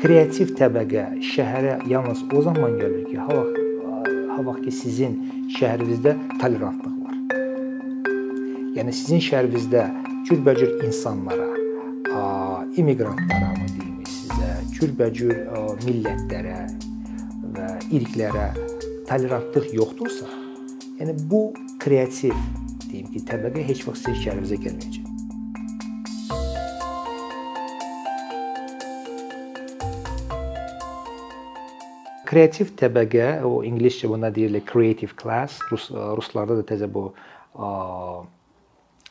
kreativ 0.00 0.54
təbəqə 0.56 1.02
şəhərə 1.20 1.74
yalnız 1.90 2.22
o 2.32 2.40
zaman 2.46 2.78
gəlir 2.80 3.02
ki, 3.10 3.18
ha 3.20 3.34
vaxt 3.36 3.58
ha 4.32 4.44
vaxt 4.46 4.62
ki 4.64 4.72
sizin 4.72 5.16
şəhərinizdə 5.58 6.14
tolerantlıq 6.40 6.94
var. 7.04 7.18
Yəni 8.78 8.94
sizin 8.96 9.20
şəhərinizdə 9.26 9.82
cürbəcür 10.30 10.86
insanlara, 10.86 11.50
immiqrantlara 12.80 13.52
mı 13.58 13.68
deyim 13.74 14.00
sizə, 14.08 14.48
cürbəcür 14.78 15.36
millətlərə 15.84 16.62
və 17.58 17.68
irqlərə 18.00 18.48
tolerantlıq 19.10 19.68
yoxdursa, 19.82 20.32
yəni 21.02 21.18
bu 21.28 21.44
kreativ 21.82 22.32
deyim 22.88 23.12
ki, 23.12 23.26
təbəqə 23.28 23.68
heç 23.68 23.84
vaxt 23.90 24.08
sizin 24.08 24.22
şəhərinizə 24.24 24.64
gəlməyəcək. 24.64 25.09
Kreativ 32.30 32.68
təbəqə, 32.78 33.40
o 33.42 33.64
ingiliscə 33.66 34.06
buna 34.06 34.28
deyilir 34.30 34.62
creative 34.62 35.16
class, 35.18 35.58
rus 35.72 35.88
ruslarda 35.90 36.60
da 36.60 36.66
təzə 36.68 36.86
bu 36.86 37.08
ə, 37.10 37.70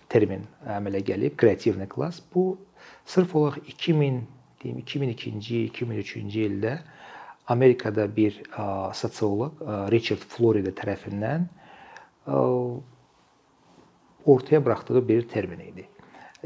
termin 0.08 0.46
əmələ 0.78 1.02
gəlib, 1.10 1.36
kreativni 1.40 1.88
klass. 1.92 2.22
Bu 2.34 2.54
sırf 3.04 3.36
olaraq 3.36 3.68
2000 3.76 4.22
deyim 4.64 4.80
2002-ci, 4.86 5.66
2003-cü 5.74 6.46
ildə 6.48 6.78
Amerikada 7.52 8.08
bir 8.16 8.40
ə, 8.54 8.94
sosioloq 8.96 9.60
ə, 9.60 9.78
Richard 9.92 10.24
Florida 10.24 10.72
tərəfindən 10.80 11.48
ə, 12.24 12.42
ortaya 14.26 14.64
buraxdığı 14.66 15.08
bir 15.08 15.28
termin 15.28 15.68
idi. 15.74 15.90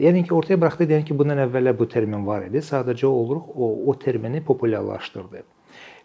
Yəni 0.02 0.24
ki, 0.26 0.34
ortaya 0.34 0.58
buraxdı, 0.58 0.90
yəni 0.90 1.06
ki, 1.06 1.18
bundan 1.18 1.46
əvvəllər 1.46 1.78
bu 1.78 1.86
termin 1.86 2.26
var 2.26 2.48
idi. 2.48 2.66
Sadəcə 2.66 3.06
olaraq 3.06 3.52
o 3.54 3.74
o 3.92 4.00
termini 4.00 4.42
populyarlaşdırdı. 4.42 5.53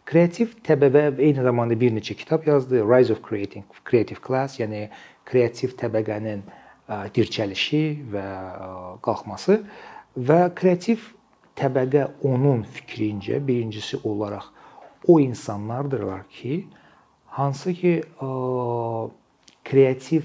Kreativ 0.08 0.54
təbəqə 0.64 1.18
eyni 1.20 1.42
zamanda 1.44 1.76
bir 1.76 1.92
neçə 1.92 2.14
kitab 2.16 2.46
yazdı. 2.48 2.80
Rise 2.80 3.12
of 3.12 3.20
Creating 3.20 3.64
Creative 3.84 4.22
Class, 4.24 4.56
yəni 4.56 4.86
kreativ 5.28 5.74
təbəqənin 5.76 6.40
dirçəlişi 7.12 7.82
və 8.14 8.24
qalxması 9.04 9.58
və 10.16 10.38
kreativ 10.56 11.10
təbəqə 11.60 12.06
onun 12.24 12.62
fikrincə 12.72 13.36
birincisi 13.44 14.00
olaraq 14.00 14.46
o 15.06 15.20
insanlardırlar 15.20 16.24
ki, 16.32 16.66
hansı 17.26 17.74
ki 17.74 17.92
kreativ 19.64 20.22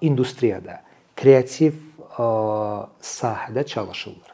industriyada, 0.00 0.80
kreativ 1.16 1.76
sahədə 2.16 3.66
çalışırlar. 3.66 4.32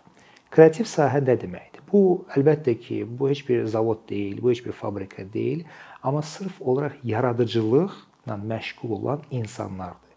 Kreativ 0.50 0.86
sahə 0.86 1.18
nə 1.24 1.34
deməkdir? 1.34 1.69
Bu 1.92 2.02
əlbəttə 2.36 2.76
ki, 2.78 3.02
bu 3.18 3.28
heç 3.30 3.42
bir 3.48 3.64
zavod 3.66 4.04
deyil, 4.08 4.38
bu 4.42 4.50
heç 4.50 4.62
bir 4.66 4.72
fabrika 4.72 5.24
deyil, 5.32 5.64
amma 6.02 6.22
sırf 6.22 6.62
olaraq 6.62 7.00
yaradıcılıqla 7.04 8.36
məşğul 8.52 8.92
olan 9.00 9.20
insanlardır. 9.30 10.10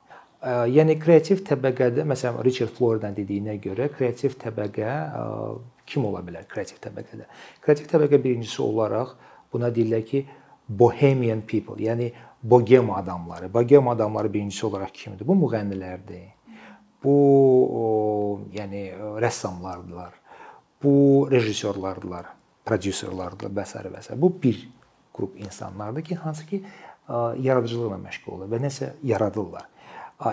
Yəni 0.44 0.98
kreativ 1.00 1.40
təbəqədə 1.48 2.04
məsələn 2.04 2.44
Richard 2.44 2.74
Floridan 2.76 3.16
dediyinə 3.16 3.56
görə 3.64 3.88
kreativ 3.96 4.36
təbəqə 4.42 4.90
kim 5.88 6.06
ola 6.06 6.20
bilər 6.20 6.46
kreativ 6.52 6.82
təbəqədə? 6.84 7.30
Kreativ 7.64 7.88
təbəqə 7.94 8.20
birincisi 8.24 8.62
olaraq 8.62 9.16
buna 9.54 9.72
deyirlər 9.74 10.04
ki, 10.06 10.26
bohemian 10.68 11.42
people, 11.48 11.80
yəni 11.80 12.12
bohem 12.44 12.92
adamları. 12.92 13.54
Bohem 13.54 13.88
adamları 13.88 14.34
birincisi 14.34 14.66
olaraq 14.68 14.92
kimdir? 14.94 15.28
Bu 15.28 15.36
müğənnilərdir. 15.46 16.28
Bu 17.04 17.16
o, 17.80 17.86
yəni 18.56 18.84
rəssamlardılar 19.24 20.23
bu 20.84 21.28
rejissorlardılar, 21.31 22.26
prodüserlardılar 22.66 23.52
və 23.52 23.66
s. 23.66 23.80
və 23.80 24.02
s. 24.02 24.22
Bu 24.22 24.34
bir 24.44 24.70
qrup 25.14 25.40
insanlardır 25.40 26.03
ki, 26.03 26.16
hansı 26.16 26.45
ki 26.45 26.64
yaradıcılıqla 27.40 28.00
məşğul 28.08 28.31
olur 28.38 28.50
və 28.52 28.62
nəsə 28.63 28.94
yaradırlar. 29.03 29.68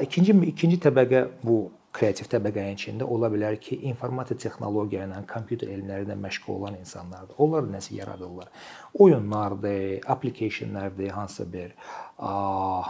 İkinci 0.02 0.32
ikinci 0.52 0.78
təbəqə 0.86 1.26
bu 1.42 1.70
kreativ 1.92 2.28
təbəqənin 2.30 2.76
içində 2.78 3.02
ola 3.02 3.26
bilər 3.32 3.56
ki, 3.58 3.80
informasiya 3.90 4.38
texnologiya 4.38 5.08
ilə, 5.08 5.24
kompüter 5.26 5.72
elmləri 5.74 6.06
ilə 6.06 6.14
məşğul 6.22 6.60
olan 6.60 6.78
insanlardır. 6.78 7.34
Onlar 7.38 7.66
nəsə 7.72 7.96
yaradırlar. 7.98 8.48
Oyunlardır, 8.94 10.00
applicationlardır, 10.06 11.08
hansısa 11.08 11.52
bir 11.52 11.74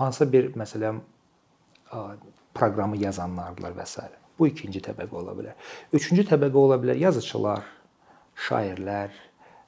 hansısa 0.00 0.32
bir 0.32 0.52
məsələn 0.52 1.00
proqramı 2.54 3.00
yazanlardılar 3.00 3.72
və 3.80 3.86
s. 3.86 4.10
Bu 4.40 4.48
ikinci 4.48 4.80
təbəqə 4.80 5.12
ola 5.20 5.34
bilər. 5.36 5.56
Üçüncü 5.92 6.24
təbəqə 6.30 6.56
ola 6.56 6.78
bilər 6.80 6.96
yazıçılar, 6.96 7.66
şairlər 8.48 9.12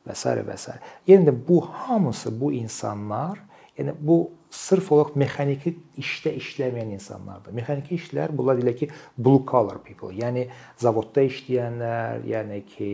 və 0.08 0.14
s. 0.16 0.36
və 0.48 0.56
s. 0.56 0.76
Yəni 1.06 1.34
bu 1.48 1.60
hamısı 1.60 2.32
bu 2.40 2.52
insanlar, 2.56 3.36
yəni 3.78 3.94
bu 4.00 4.30
sırf 4.52 4.90
olaraq 4.92 5.16
mexaniki 5.16 5.74
işdə 6.00 6.34
işləməyən 6.40 6.94
insanlardır. 6.96 7.54
Mexaniki 7.56 7.96
işlər 8.00 8.32
bunlar 8.36 8.58
deyirlər 8.58 8.78
ki, 8.80 8.88
blue 9.18 9.44
collar 9.48 9.80
people, 9.84 10.12
yəni 10.16 10.48
zavodda 10.80 11.24
işləyənlər, 11.28 12.24
yəni 12.28 12.62
ki, 12.68 12.90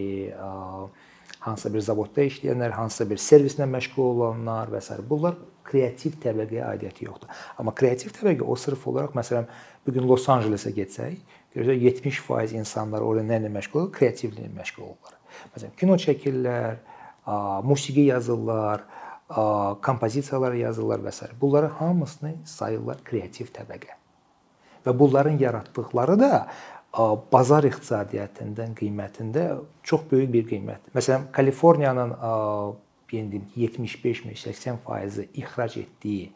hansısa 1.46 1.72
bir 1.74 1.86
zavodda 1.86 2.26
işləyənlər, 2.26 2.74
hansısa 2.74 3.08
bir 3.10 3.22
servislə 3.22 3.70
məşğul 3.70 4.04
olanlar 4.12 4.70
və 4.74 4.82
s. 4.82 4.98
Bunlar 5.10 5.38
kreativ 5.68 6.16
təbəqəyə 6.22 6.64
aidiyyəti 6.72 7.08
yoxdur. 7.08 7.32
Amma 7.58 7.74
kreativ 7.76 8.14
təbəqə 8.16 8.46
o 8.46 8.56
sırf 8.56 8.86
olaraq 8.88 9.18
məsələn 9.18 9.50
bu 9.86 9.94
gün 9.94 10.06
Los 10.08 10.28
Ancelesə 10.30 10.72
getsək, 10.76 11.18
Görürsə 11.54 11.74
70% 11.80 12.56
insanlar 12.58 13.00
orada 13.02 13.24
nə 13.24 13.40
ilə 13.40 13.50
məşğul 13.54 13.80
olur? 13.80 13.92
Kreativliklə 13.96 14.50
məşğul 14.56 14.82
olurlar. 14.84 15.14
Məsələn, 15.54 15.74
kino 15.80 15.96
çəkirlər, 16.00 16.80
musiqi 17.64 18.08
yazırlar, 18.08 18.84
kompozisiyalar 19.84 20.54
yazırlar 20.60 21.04
və 21.04 21.12
s. 21.12 21.28
Bunları 21.40 21.68
hamısını 21.78 22.34
sayırlar 22.48 23.00
kreativ 23.04 23.52
təbəqə. 23.56 23.96
Və 24.86 24.98
bunların 24.98 25.38
yaratdıqları 25.38 26.18
da 26.20 26.32
bazar 27.32 27.64
iqtisadiyyatından 27.68 28.72
qiymətində 28.78 29.42
çox 29.82 30.06
böyük 30.10 30.32
bir 30.32 30.46
qiymətdir. 30.48 30.94
Məsələn, 30.96 31.28
Kaliforniyanın 31.32 32.14
deyim 33.12 33.44
75-80% 33.56 35.26
ixrac 35.34 35.76
etdiyi 35.80 36.32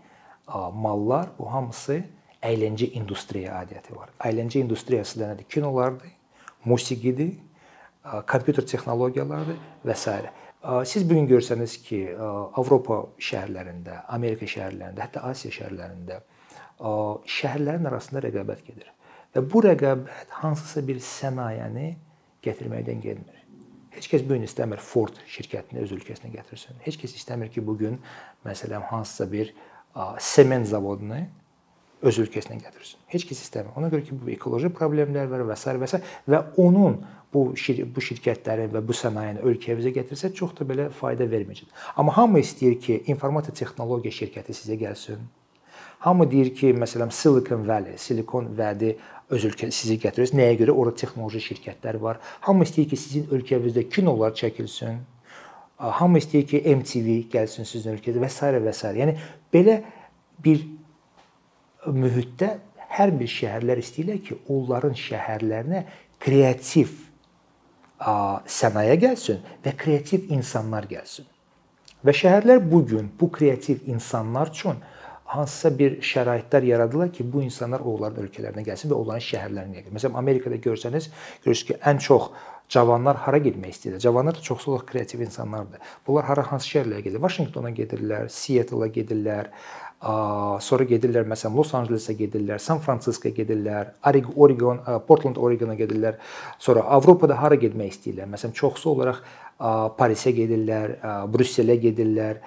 mallar 0.72 1.28
bu 1.38 1.52
hamısı 1.52 2.02
əyləncə 2.42 2.90
industriya 2.98 3.56
aidiyyəti 3.60 3.96
var. 3.96 4.12
Əyləncə 4.26 4.60
industriyası 4.62 5.20
da 5.20 5.32
nədir? 5.32 5.48
Kinolardır, 5.52 6.12
musiqidir, 6.64 7.34
kompüter 8.30 8.66
texnologiyalarıdır 8.66 9.58
və 9.86 9.96
s. 9.96 10.16
Siz 10.86 11.04
bu 11.08 11.16
gün 11.18 11.28
görsəniz 11.30 11.76
ki, 11.82 12.00
Avropa 12.58 13.00
şəhərlərində, 13.18 14.04
Amerika 14.14 14.46
şəhərlərində, 14.46 15.02
hətta 15.08 15.24
Asiya 15.26 15.54
şəhərlərində 15.56 16.20
şəhərlərin 17.36 17.86
arasında 17.90 18.22
rəqabət 18.26 18.64
gedir. 18.66 18.90
Və 19.34 19.42
bu 19.42 19.62
rəqabət 19.64 20.34
hansısa 20.42 20.82
bir 20.86 20.98
sənayəni 21.02 21.92
gətirməkdən 22.44 23.02
gəlmir. 23.02 23.38
Heç 23.92 24.08
kəs 24.08 24.22
bu 24.24 24.34
gün 24.34 24.46
istəmir 24.46 24.80
Ford 24.82 25.18
şirkətini 25.28 25.82
öz 25.82 25.92
ölkəsinə 25.98 26.30
gətirsin. 26.32 26.78
Heç 26.82 26.96
kəs 27.00 27.14
istəmir 27.18 27.50
ki, 27.52 27.62
bu 27.66 27.76
gün 27.78 27.98
məsələn 28.46 28.86
hansısa 28.88 29.26
bir 29.32 29.54
sement 30.18 30.66
zavodunu 30.66 31.24
öz 32.02 32.18
ölkəsinə 32.24 32.58
gətirsin. 32.60 33.00
Heç 33.12 33.26
kəs 33.28 33.42
istəmir. 33.44 33.74
Ona 33.78 33.90
görə 33.92 34.04
ki, 34.06 34.16
bu 34.18 34.30
ekoloji 34.34 34.70
problemlər 34.74 35.28
var 35.30 35.44
və 35.46 35.56
s. 35.56 35.74
və 35.78 35.88
s. 35.88 36.00
və 36.28 36.40
onun 36.62 36.98
bu 37.32 37.44
şir 37.56 37.84
bu 37.94 38.02
şirkətlərin 38.04 38.72
və 38.74 38.82
bu 38.86 38.96
sənayenin 38.96 39.44
ölkəmizə 39.48 39.92
gətirsə 39.94 40.32
çox 40.36 40.56
da 40.58 40.66
belə 40.68 40.88
fayda 40.92 41.28
verməyəcək. 41.30 41.70
Amma 41.96 42.16
hamı 42.16 42.42
istəyir 42.42 42.80
ki, 42.80 42.98
informasiya 43.14 43.54
texnologiya 43.62 44.18
şirkəti 44.18 44.56
sizə 44.56 44.76
gəlsin. 44.80 45.22
Hamı 46.02 46.26
deyir 46.30 46.50
ki, 46.54 46.74
məsələn 46.74 47.12
Silicon 47.14 47.62
Valley, 47.68 47.94
Silikon 47.96 48.50
vədi 48.58 48.96
öz 49.32 49.44
ölkə 49.48 49.70
sizi 49.70 49.96
gətirir. 50.02 50.34
Nəyə 50.34 50.58
görə? 50.64 50.74
Orada 50.74 50.98
texnoloji 51.04 51.40
şirkətlər 51.46 52.00
var. 52.02 52.18
Hamı 52.48 52.66
istəyir 52.66 52.90
ki, 52.90 52.98
sizin 52.98 53.30
ölkənizdə 53.32 53.86
kinolar 53.88 54.34
çəkilsin. 54.36 54.98
Hamı 55.78 56.18
istəyir 56.18 56.48
ki, 56.50 56.62
MTV 56.82 57.16
gəlsin 57.32 57.68
sizin 57.68 57.94
ölkədə 57.94 58.20
və 58.22 58.28
s. 58.28 58.50
və 58.66 58.74
s. 58.74 58.92
Yəni 58.98 59.16
belə 59.54 59.78
bir 60.44 60.66
mühitdə 61.86 62.56
hər 62.92 63.12
bir 63.18 63.30
şəhərlər 63.30 63.80
istəyirlər 63.82 64.20
ki, 64.26 64.38
onların 64.52 64.94
şəhərlərinə 64.98 65.84
kreativ 66.22 66.92
sənaye 68.02 68.96
gəlsin 69.00 69.42
və 69.64 69.74
kreativ 69.78 70.30
insanlar 70.34 70.88
gəlsin. 70.90 71.26
Və 72.02 72.14
şəhərlər 72.18 72.62
bu 72.66 72.82
gün 72.86 73.10
bu 73.18 73.30
kreativ 73.30 73.84
insanlar 73.86 74.50
üçün 74.50 74.80
hansısa 75.32 75.70
bir 75.78 76.00
şəraitlər 76.04 76.66
yaradırlar 76.66 77.12
ki, 77.14 77.24
bu 77.32 77.42
insanlar 77.46 77.80
onların 77.80 78.26
ölkələrinə 78.26 78.64
gəlsin 78.66 78.90
və 78.90 78.98
onların 78.98 79.24
şəhərlərinə 79.28 79.78
gəlsin. 79.78 79.94
Məsələn, 79.96 80.18
Amerikada 80.18 80.58
görsəniz, 80.66 81.08
görürsüz 81.44 81.68
ki, 81.70 81.78
ən 81.88 82.02
çox 82.02 82.28
cavanlar 82.72 83.22
hara 83.24 83.38
getmək 83.44 83.76
istəyirlər? 83.76 84.02
Cavanlar 84.02 84.36
da 84.36 84.44
çoxsu 84.44 84.72
olaraq 84.72 84.90
kreativ 84.90 85.22
insanlardır. 85.24 85.94
Bunlar 86.06 86.28
hara 86.28 86.44
hansı 86.50 86.74
şəhərlərə 86.74 87.06
gedir? 87.06 87.22
Vaşinqtona 87.22 87.72
gedirlər, 87.78 88.28
Seattle-a 88.34 88.90
gedirlər, 88.92 89.48
sonra 90.02 90.84
gedirlər 90.90 91.28
məsələn 91.30 91.54
Los 91.54 91.70
Ancelesə 91.78 92.16
gedirlər, 92.18 92.58
San 92.58 92.80
Fransiskoya 92.82 93.36
gedirlər, 93.36 93.92
Oregon, 94.34 94.80
Portland, 95.06 95.38
Oregona 95.38 95.76
gedirlər. 95.78 96.18
Sonra 96.58 96.82
Avropada 96.96 97.36
hara 97.38 97.54
getmək 97.54 97.92
istəyirlər? 97.94 98.26
Məsələn, 98.32 98.56
çoxsu 98.58 98.90
olaraq 98.96 99.22
Parisə 99.98 100.32
gedirlər, 100.34 100.96
Brüsselə 101.30 101.78
gedirlər 101.84 102.42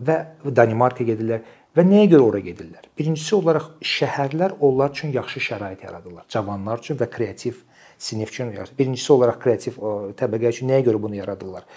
və 0.00 0.16
Danimarka 0.48 1.04
gedirlər 1.04 1.44
və 1.76 1.84
nəyə 1.84 2.08
görə 2.14 2.30
ora 2.30 2.40
gedirlər? 2.40 2.88
Birincisi 2.96 3.36
olaraq 3.36 3.74
şəhərlər 3.84 4.56
onlar 4.64 4.94
üçün 4.96 5.12
yaxşı 5.12 5.42
şərait 5.50 5.84
yaradırlar. 5.84 6.24
Cavanlar 6.32 6.80
üçün 6.80 6.96
və 6.96 7.10
kreativ 7.12 7.60
sinif 7.98 8.32
üçün. 8.32 8.54
Birincisi 8.78 9.12
olaraq 9.12 9.42
kreativ 9.42 9.76
təbəqə 10.16 10.56
üçün 10.56 10.72
nəyə 10.72 10.88
görə 10.88 11.02
bunu 11.02 11.20
yaradırlar? 11.20 11.68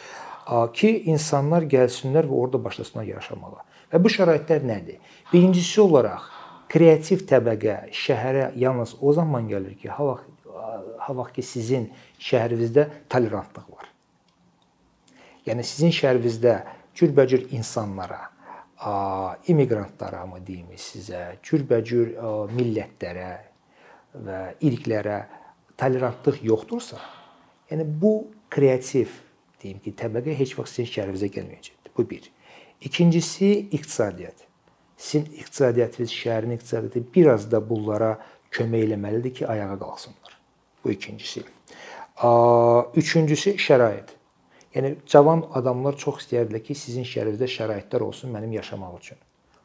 Ki 0.74 0.96
insanlar 1.12 1.68
gəlsinlər 1.68 2.24
və 2.26 2.40
orada 2.46 2.64
başlasınlar 2.64 3.06
yaşamağa. 3.12 3.68
Və 3.90 4.02
bu 4.02 4.12
şəraitlər 4.14 4.66
nədir? 4.66 5.00
Birincisi 5.32 5.82
olaraq 5.82 6.28
kreativ 6.70 7.24
təbəqə 7.30 7.90
şəhərə 7.96 8.52
yalnız 8.60 8.98
o 9.02 9.14
zaman 9.18 9.48
gəlir 9.50 9.78
ki, 9.80 9.90
ha 9.90 10.12
vaxt 10.12 10.36
ha 11.00 11.16
vaxt 11.16 11.38
ki 11.38 11.46
sizin 11.46 11.88
şəhərinizdə 12.22 12.86
tolerantlıq 13.12 13.70
var. 13.74 13.88
Yəni 15.48 15.66
sizin 15.66 15.94
şəhərinizdə 15.96 16.56
cürbəcür 17.00 17.48
insanlara, 17.56 18.22
immiqrantlara 19.50 20.26
mı 20.30 20.42
deyim 20.46 20.76
sizə, 20.78 21.40
cürbəcür 21.46 22.14
millətlərə 22.56 23.32
və 24.26 24.42
irqlərə 24.66 25.20
tolerantlıq 25.80 26.44
yoxdursa, 26.46 27.00
yəni 27.72 27.88
bu 28.02 28.14
kreativ 28.52 29.16
deyim 29.64 29.80
ki, 29.84 29.96
təbəqə 29.98 30.36
heç 30.38 30.56
vaxt 30.60 30.78
sizin 30.78 30.92
şəhərinizə 30.94 31.32
gəlməyəcəkdir. 31.36 31.96
Bu 31.98 32.06
bir. 32.10 32.30
İkincisi 32.82 33.60
iqtisadiyyat. 33.72 34.36
Sizin 34.98 35.26
iqtisadiyyatınız, 35.26 36.12
şəhərin 36.12 36.54
iqtisadiyyatı 36.56 37.04
biraz 37.16 37.52
da 37.52 37.70
bunlara 37.70 38.20
kömək 38.52 38.86
eləməlidir 38.88 39.34
ki, 39.34 39.48
ayağa 39.48 39.80
qalxsınlar. 39.80 40.38
Bu 40.84 40.92
ikincisi. 40.92 41.44
Üçüncüsü 42.96 43.56
şərait. 43.56 44.16
Yəni 44.76 44.96
cavan 45.08 45.46
adamlar 45.54 45.98
çox 45.98 46.24
istəyirdilər 46.24 46.64
ki, 46.64 46.76
sizin 46.76 47.08
şəhərinizdə 47.08 47.48
şəraitlər 47.58 48.06
olsun 48.06 48.32
mənim 48.36 48.52
yaşamaq 48.60 48.98
üçün. 49.00 49.18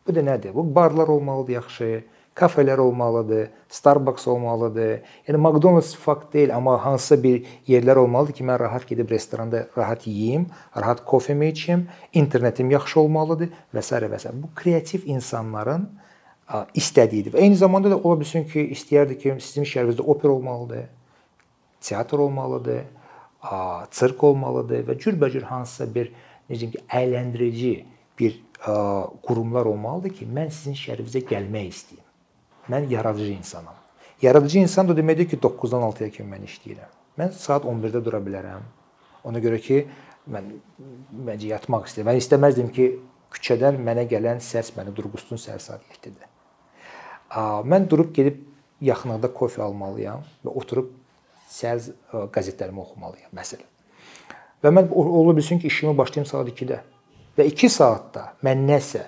Bu 0.07 0.15
da 0.15 0.21
nədir? 0.21 0.55
Bu 0.55 0.75
barlar 0.75 1.09
olmalıdır 1.09 1.53
yaxşı, 1.53 2.05
kafelər 2.35 2.79
olmalıdır, 2.83 3.51
Starbucks 3.71 4.27
olmalıdır. 4.29 5.03
Yəni 5.29 5.39
McDonald's 5.39 5.95
fakt 5.97 6.33
deyil, 6.35 6.55
amma 6.57 6.75
hansısa 6.85 7.23
bir 7.23 7.47
yerlər 7.69 7.99
olmalıdır 8.03 8.35
ki, 8.35 8.45
mən 8.45 8.59
rahat 8.59 8.87
gedib 8.89 9.11
restoranda 9.11 9.67
rahat 9.79 10.07
yeyim, 10.07 10.47
rahat 10.77 11.05
kofemi 11.05 11.49
içim, 11.49 11.87
internetim 12.13 12.71
yaxşı 12.71 13.01
olmalıdır 13.01 13.53
və 13.75 13.83
s. 13.83 13.97
və 13.97 14.19
s. 14.19 14.33
Bu 14.43 14.51
kreativ 14.55 15.07
insanların 15.07 15.89
istədiyidir. 16.75 17.33
Və 17.35 17.47
eyni 17.47 17.57
zamanda 17.57 17.91
da 17.91 17.97
ola 17.97 18.21
bilsin 18.21 18.45
ki, 18.51 18.67
istəyərdi 18.75 19.19
ki, 19.19 19.37
sizin 19.41 19.65
şəhərinizdə 19.65 20.03
opera 20.03 20.33
olmalıdır, 20.33 20.85
teatr 21.81 22.19
olmalıdır, 22.19 22.85
sirk 23.91 24.25
olmalıdır 24.25 24.87
və 24.89 24.99
cürbəcür 24.99 25.47
hansısa 25.49 25.87
bir 25.95 26.11
necə 26.51 26.71
ki, 26.73 26.83
əyləndirici 26.89 27.75
bir 28.19 28.41
qurumlar 29.23 29.67
olmalıdır 29.71 30.19
ki, 30.19 30.27
mən 30.27 30.51
sizin 30.51 30.77
şəhərinizə 30.79 31.25
gəlmək 31.31 31.71
istəyirəm. 31.73 32.04
Mən 32.71 32.89
yaradıcı 32.91 33.33
insanam. 33.33 33.75
Yaradıcı 34.23 34.59
insan 34.59 34.89
da 34.89 34.97
deməkdir 34.97 35.29
ki, 35.29 35.39
9-dan 35.43 35.83
6-ya 35.91 36.11
kimi 36.11 36.31
mən 36.37 36.47
işləyirəm. 36.49 36.93
Mən 37.21 37.35
saat 37.37 37.67
11-də 37.69 38.05
dura 38.05 38.21
bilərəm. 38.25 38.63
Ona 39.29 39.43
görə 39.45 39.59
ki, 39.61 39.83
mən 40.31 40.49
məncə 41.27 41.51
yatmaq 41.53 41.91
istəyirəm. 41.91 42.13
Mən 42.13 42.21
istəməzdim 42.23 42.71
ki, 42.73 42.89
küçədən 43.35 43.77
mənə 43.85 44.07
gələn 44.09 44.41
səs 44.41 44.73
məni 44.77 44.95
durğussun 44.97 45.41
səhər 45.43 45.61
saat 45.61 45.85
7-də. 45.99 46.31
Mən 47.69 47.89
durub 47.91 48.15
gedib 48.15 48.41
yaxınlıqda 48.85 49.33
kofe 49.35 49.63
almalıyam 49.63 50.25
və 50.45 50.57
oturub 50.63 50.91
səhər 51.51 51.83
qəzetlərimi 52.35 52.81
oxumalıyam 52.81 53.33
məsələn. 53.37 53.69
Və 54.65 54.73
mən 54.73 54.89
ola 54.95 55.37
bilsin 55.37 55.59
ki, 55.61 55.69
işimi 55.69 55.97
başlayım 55.99 56.29
saat 56.31 56.49
2-də 56.49 56.81
və 57.37 57.49
2 57.51 57.69
saatda 57.69 58.31
mən 58.47 58.65
nəsə 58.71 59.05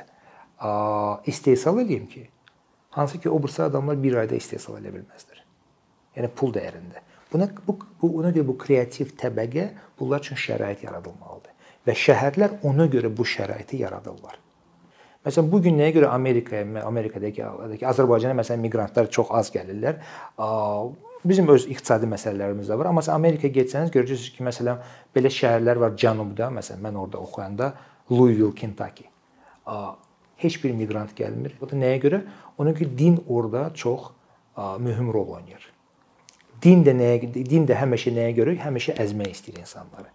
istehsal 1.31 1.81
edeyim 1.81 2.09
ki, 2.11 2.27
hansı 2.97 3.21
ki 3.21 3.31
o 3.31 3.43
birisi 3.43 3.63
adamlar 3.63 4.01
bir 4.03 4.17
ayda 4.23 4.39
istehsal 4.39 4.81
edə 4.81 4.95
bilməzlər. 4.95 5.43
Yəni 6.17 6.33
pul 6.37 6.55
dəyərində. 6.57 7.05
Buna 7.33 7.51
bu, 7.67 7.77
bu 8.01 8.15
ona 8.21 8.33
görə 8.33 8.47
bu 8.49 8.57
kreativ 8.59 9.13
təbəqə 9.21 9.69
bunlar 10.01 10.25
üçün 10.25 10.41
şərait 10.41 10.85
yaradılmalıdır 10.87 11.57
və 11.87 11.95
şəhərlər 11.95 12.61
ona 12.67 12.89
görə 12.91 13.11
bu 13.15 13.27
şəraiti 13.27 13.81
yaradırlar. 13.83 14.39
Məsələn, 15.27 15.49
bu 15.51 15.59
gün 15.63 15.79
nəyə 15.79 15.95
görə 15.97 16.13
Amerikaya, 16.15 16.67
Amerikadakı, 16.87 17.49
Azərbaycana 17.91 18.37
məsələn 18.39 18.63
miqrantlar 18.63 19.11
çox 19.11 19.33
az 19.35 19.51
gəlirlər. 19.55 19.99
Bizim 21.27 21.51
öz 21.51 21.67
iqtisadi 21.67 22.07
məsələlərimiz 22.11 22.71
də 22.71 22.79
var. 22.79 22.93
Amma 22.93 23.03
Amerikaya 23.11 23.51
getsəniz 23.57 23.91
görəcəksiniz 23.95 24.37
ki, 24.37 24.47
məsələn, 24.47 24.83
belə 25.15 25.33
şəhərlər 25.35 25.83
var 25.83 25.97
cənubda, 25.99 26.53
məsələn, 26.61 26.85
mən 26.87 27.01
orada 27.03 27.23
oxuyanda 27.27 27.73
Louisville, 28.11 28.55
Kentucky. 28.55 29.11
Heç 30.43 30.59
bir 30.65 30.75
miqrant 30.77 31.15
gəlmir. 31.19 31.57
Bu 31.61 31.71
da 31.71 31.79
nəyə 31.81 32.03
görə? 32.03 32.21
Ona 32.59 32.75
görə 32.77 32.99
din 32.99 33.17
orada 33.29 33.71
çox 33.75 34.11
mühüm 34.81 35.13
rol 35.13 35.37
oynayır. 35.39 35.73
Din 36.63 36.85
də 36.85 36.97
nəyə 36.97 37.33
din 37.35 37.67
də 37.69 37.79
həmişə 37.81 38.13
nəyə 38.17 38.37
görə? 38.41 38.59
Həmişə 38.65 38.97
əzmək 39.01 39.33
istəyir 39.33 39.65
insanları 39.65 40.13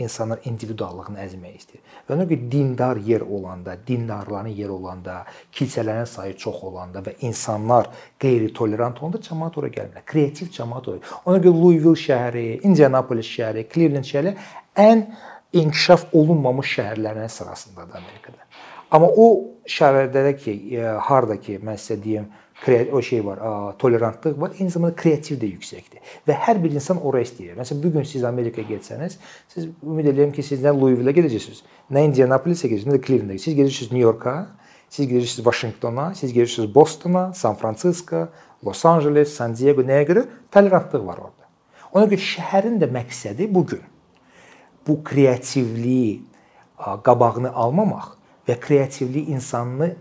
insanlar 0.00 0.40
individuallığını 0.48 1.20
əzmək 1.20 1.56
istəyir. 1.58 1.82
Və 2.08 2.16
ona 2.16 2.24
görə 2.28 2.46
dindar 2.52 3.00
yer 3.04 3.20
olanda, 3.20 3.74
dindarların 3.86 4.54
yer 4.56 4.68
olanda, 4.72 5.18
kilsələrin 5.52 6.08
sayı 6.08 6.36
çox 6.36 6.62
olanda 6.64 7.02
və 7.04 7.14
insanlar 7.20 7.90
qeyri-tolerant 8.22 9.02
olanda 9.02 9.20
cəmaət 9.26 9.58
ora 9.60 9.72
gəlmir. 9.74 10.04
Kreativ 10.08 10.48
cəmaət 10.54 10.88
ora. 10.94 11.12
Ona 11.26 11.42
görə 11.44 11.56
Louisville 11.58 12.00
şəhəri, 12.06 12.46
Indianapolis 12.64 13.28
şəhəri, 13.36 13.66
Cleveland 13.74 14.08
şəhəri 14.08 14.34
ən 14.80 15.06
inkişaf 15.52 16.08
olunmamış 16.12 16.78
şəhərlərin 16.78 17.28
sırasındadır 17.28 18.00
Amerikada. 18.00 18.48
Amma 18.90 19.08
o 19.08 19.51
şəhərlərdə 19.68 20.36
ki, 20.38 20.54
e, 20.76 20.94
harda 21.08 21.36
ki, 21.40 21.58
mən 21.64 21.78
sizə 21.80 21.98
deyim, 22.02 22.30
o 22.92 23.02
şey 23.02 23.24
var, 23.26 23.40
tolerantlıq 23.78 24.40
var, 24.40 24.52
eyni 24.58 24.70
zamanda 24.70 24.94
kreativ 24.96 25.40
də 25.40 25.48
yüksəkdir. 25.50 26.02
Və 26.28 26.36
hər 26.44 26.60
bir 26.62 26.70
insan 26.70 27.00
ora 27.02 27.22
istəyir. 27.24 27.56
Məsələn, 27.58 27.80
bu 27.82 27.90
gün 27.96 28.06
siz 28.06 28.24
Amerikaya 28.24 28.68
getsəniz, 28.68 29.16
siz 29.50 29.66
ümid 29.82 30.12
edirəm 30.12 30.34
ki, 30.34 30.44
siz 30.46 30.62
nə 30.62 30.70
Louisville-ə 30.76 31.14
gedəcəksiniz, 31.16 31.64
nə 31.90 32.04
Indianapolis-ə 32.06 32.70
gedəcəksiniz, 32.70 32.92
nə 32.92 33.00
də 33.00 33.06
Cleveland-a. 33.06 33.38
Siz 33.42 33.58
gedirsiniz 33.58 33.90
New 33.90 34.02
Yorka, 34.02 34.36
siz 34.88 35.08
gedirsiniz 35.10 35.46
Vaşinqtona, 35.46 36.12
siz 36.14 36.32
gedirsiniz 36.32 36.74
Bostona, 36.74 37.32
San 37.34 37.58
Fransisko, 37.58 38.28
Los 38.62 38.84
Angeles, 38.86 39.34
San 39.34 39.56
Diego. 39.58 39.82
Nəyə 39.82 40.06
görə? 40.12 40.26
Tolerantlıq 40.54 41.06
var 41.06 41.18
orada. 41.18 41.48
Ona 41.92 42.06
görə 42.06 42.22
şəhərin 42.22 42.78
də 42.78 42.92
məqsədi 42.94 43.50
bu 43.50 43.66
gün 43.74 43.82
bu 44.86 45.02
kreativliyi 45.04 46.22
qabağını 47.04 47.52
almamaq 47.54 48.21
və 48.48 48.58
kreativlik 48.60 49.28
insanını 49.28 49.92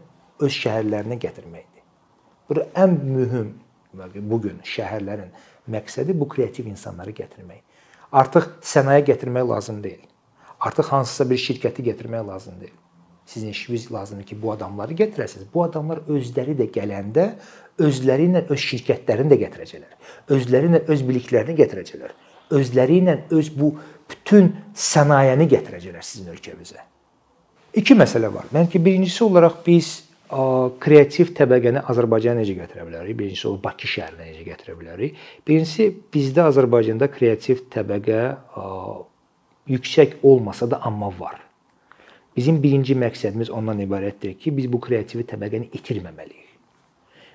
öz 0.41 0.53
şəhərlərinə 0.53 1.17
gətirməkdir. 1.21 1.83
Burada 2.49 2.67
ən 2.83 2.97
mühüm 3.05 3.53
bu 3.93 4.41
gün 4.41 4.61
şəhərlərin 4.65 5.31
məqsədi 5.71 6.15
bu 6.19 6.27
kreativ 6.29 6.67
insanları 6.71 7.13
gətirmək. 7.15 7.61
Artıq 8.11 8.47
sənaye 8.65 9.03
gətirmək 9.07 9.47
lazım 9.49 9.83
deyil. 9.83 10.03
Artıq 10.59 10.91
hansısa 10.91 11.29
bir 11.29 11.37
şirkəti 11.37 11.85
gətirmək 11.91 12.27
lazım 12.27 12.59
deyil. 12.59 12.77
Sizin 13.25 13.49
işiniz 13.49 13.91
lazımdır 13.91 14.25
ki, 14.25 14.41
bu 14.41 14.51
adamları 14.51 14.93
gətirəsiniz. 14.93 15.45
Bu 15.53 15.63
adamlar 15.63 16.01
özləri 16.09 16.57
də 16.57 16.67
gələndə 16.73 17.27
özləri 17.79 18.27
ilə 18.27 18.43
öz 18.49 18.59
şirkətlərini 18.59 19.31
də 19.31 19.37
gətirəcəklər. 19.45 19.93
Özləri 20.35 20.71
ilə 20.71 20.81
öz 20.91 21.03
biliklərini 21.07 21.55
gətirəcəklər. 21.61 22.15
Özləri 22.51 22.97
ilə 22.99 23.17
öz 23.31 23.51
bu 23.55 23.71
bütün 24.11 24.51
sənayeni 24.75 25.47
gətirəcəklər 25.53 26.03
sizin 26.03 26.33
ölkəmizə. 26.33 26.83
İki 27.71 27.95
məsələ 27.95 28.27
var. 28.33 28.49
Mən 28.51 28.67
ki, 28.67 28.81
birincisi 28.83 29.23
olaraq 29.23 29.61
biz 29.63 29.91
kreativ 30.83 31.31
təbəqəni 31.35 31.85
Azərbaycana 31.91 32.41
necə 32.41 32.55
gətirə 32.57 32.83
bilərik? 32.87 33.15
Birincisi 33.19 33.47
o 33.47 33.53
Bakı 33.63 33.87
şəhərinə 33.87 34.27
necə 34.27 34.43
gətirə 34.47 34.75
bilərik? 34.79 35.21
Birincisi 35.47 35.87
bizdə 36.13 36.49
Azərbaycanda 36.49 37.07
kreativ 37.11 37.63
təbəqə 37.71 38.19
yüksək 39.71 40.19
olmasa 40.27 40.67
da 40.71 40.81
amma 40.87 41.13
var. 41.19 41.39
Bizim 42.35 42.59
birinci 42.63 42.95
məqsədimiz 42.95 43.51
ondan 43.51 43.79
ibarətdir 43.83 44.35
ki, 44.39 44.51
biz 44.55 44.67
bu 44.71 44.79
kreativ 44.83 45.23
təbəqəni 45.31 45.71
itirməməliyik. 45.79 46.47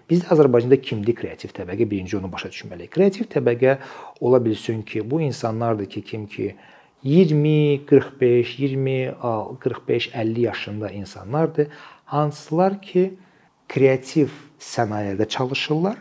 Bizdə 0.08 0.30
Azərbaycanda 0.36 0.76
kimdir 0.84 1.16
kreativ 1.16 1.56
təbəqə? 1.56 1.88
Birinci 1.88 2.16
onu 2.20 2.28
başa 2.32 2.52
düşməliyik. 2.52 2.92
Kreativ 2.92 3.32
təbəqə 3.32 3.78
ola 4.20 4.40
bilsin 4.44 4.84
ki, 4.84 5.04
bu 5.10 5.20
insanlardır 5.24 5.88
ki, 5.96 6.04
kim 6.12 6.28
ki 6.28 6.52
20, 7.04 7.86
45, 7.86 8.58
20, 8.58 9.14
45, 9.60 10.10
50 10.14 10.40
yaşında 10.40 10.90
insanlardır 10.90 11.68
hansılar 12.04 12.82
ki 12.82 13.14
kreativ 13.68 14.30
sənayədə 14.62 15.28
çalışırlar 15.28 15.98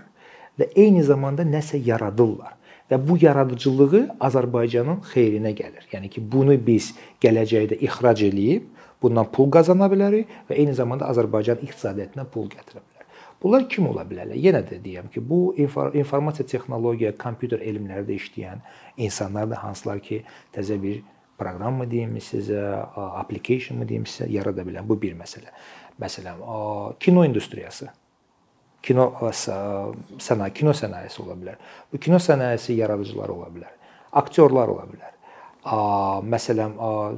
və 0.59 0.69
eyni 0.75 1.03
zamanda 1.03 1.43
nəsə 1.43 1.81
yaradırlar. 1.83 2.53
Və 2.85 2.99
bu 3.01 3.17
yaradıcılığı 3.17 4.03
Azərbaycanın 4.21 4.99
xeyrinə 5.09 5.55
gəlir. 5.57 5.87
Yəni 5.91 6.11
ki, 6.13 6.21
bunu 6.31 6.53
biz 6.67 6.91
gələcəkdə 7.23 7.79
ixrac 7.81 8.21
eləyib 8.21 8.67
bundan 9.01 9.31
pul 9.33 9.49
qazana 9.51 9.89
bilərik 9.91 10.29
və 10.49 10.59
eyni 10.61 10.77
zamanda 10.77 11.09
Azərbaycan 11.09 11.65
iqtisadiyyatına 11.65 12.27
pul 12.29 12.45
gətirə 12.51 12.83
bilər. 12.83 12.94
Bunlar 13.43 13.67
kim 13.69 13.89
ola 13.89 14.05
bilərlər? 14.07 14.37
Yenə 14.41 14.61
də 14.65 14.79
deyirəm 14.83 15.09
ki, 15.13 15.21
bu 15.21 15.39
informasiya 15.57 16.47
texnologiya, 16.49 17.11
kompüter 17.19 17.61
elmlərində 17.61 18.15
işləyən 18.15 18.63
insanlar 18.97 19.49
da 19.51 19.59
hansılar 19.63 19.99
ki, 20.03 20.23
təzə 20.55 20.79
bir 20.81 21.03
proqram 21.39 21.81
mı 21.81 21.89
deyim 21.91 22.15
sizə, 22.23 22.63
application 22.95 23.81
mı 23.81 23.89
deyim 23.89 24.07
sizə 24.09 24.29
yarada 24.31 24.63
bilən 24.65 24.87
bu 24.87 24.97
bir 25.01 25.17
məsələ. 25.19 25.53
Məsələn, 26.01 26.41
kino 26.99 27.23
industriyası 27.27 27.91
kino 28.85 29.07
sənaye, 29.33 30.53
kino 30.53 30.73
sənayesi 30.77 31.21
ola 31.23 31.35
bilər. 31.39 31.57
Bu 31.91 31.99
kino 32.01 32.19
sənayesi 32.21 32.75
yaradıcıları 32.77 33.33
ola 33.33 33.49
bilər. 33.53 33.73
Aktyorlar 34.21 34.71
ola 34.73 34.85
bilər. 34.89 35.14
Məsələn, 35.65 36.75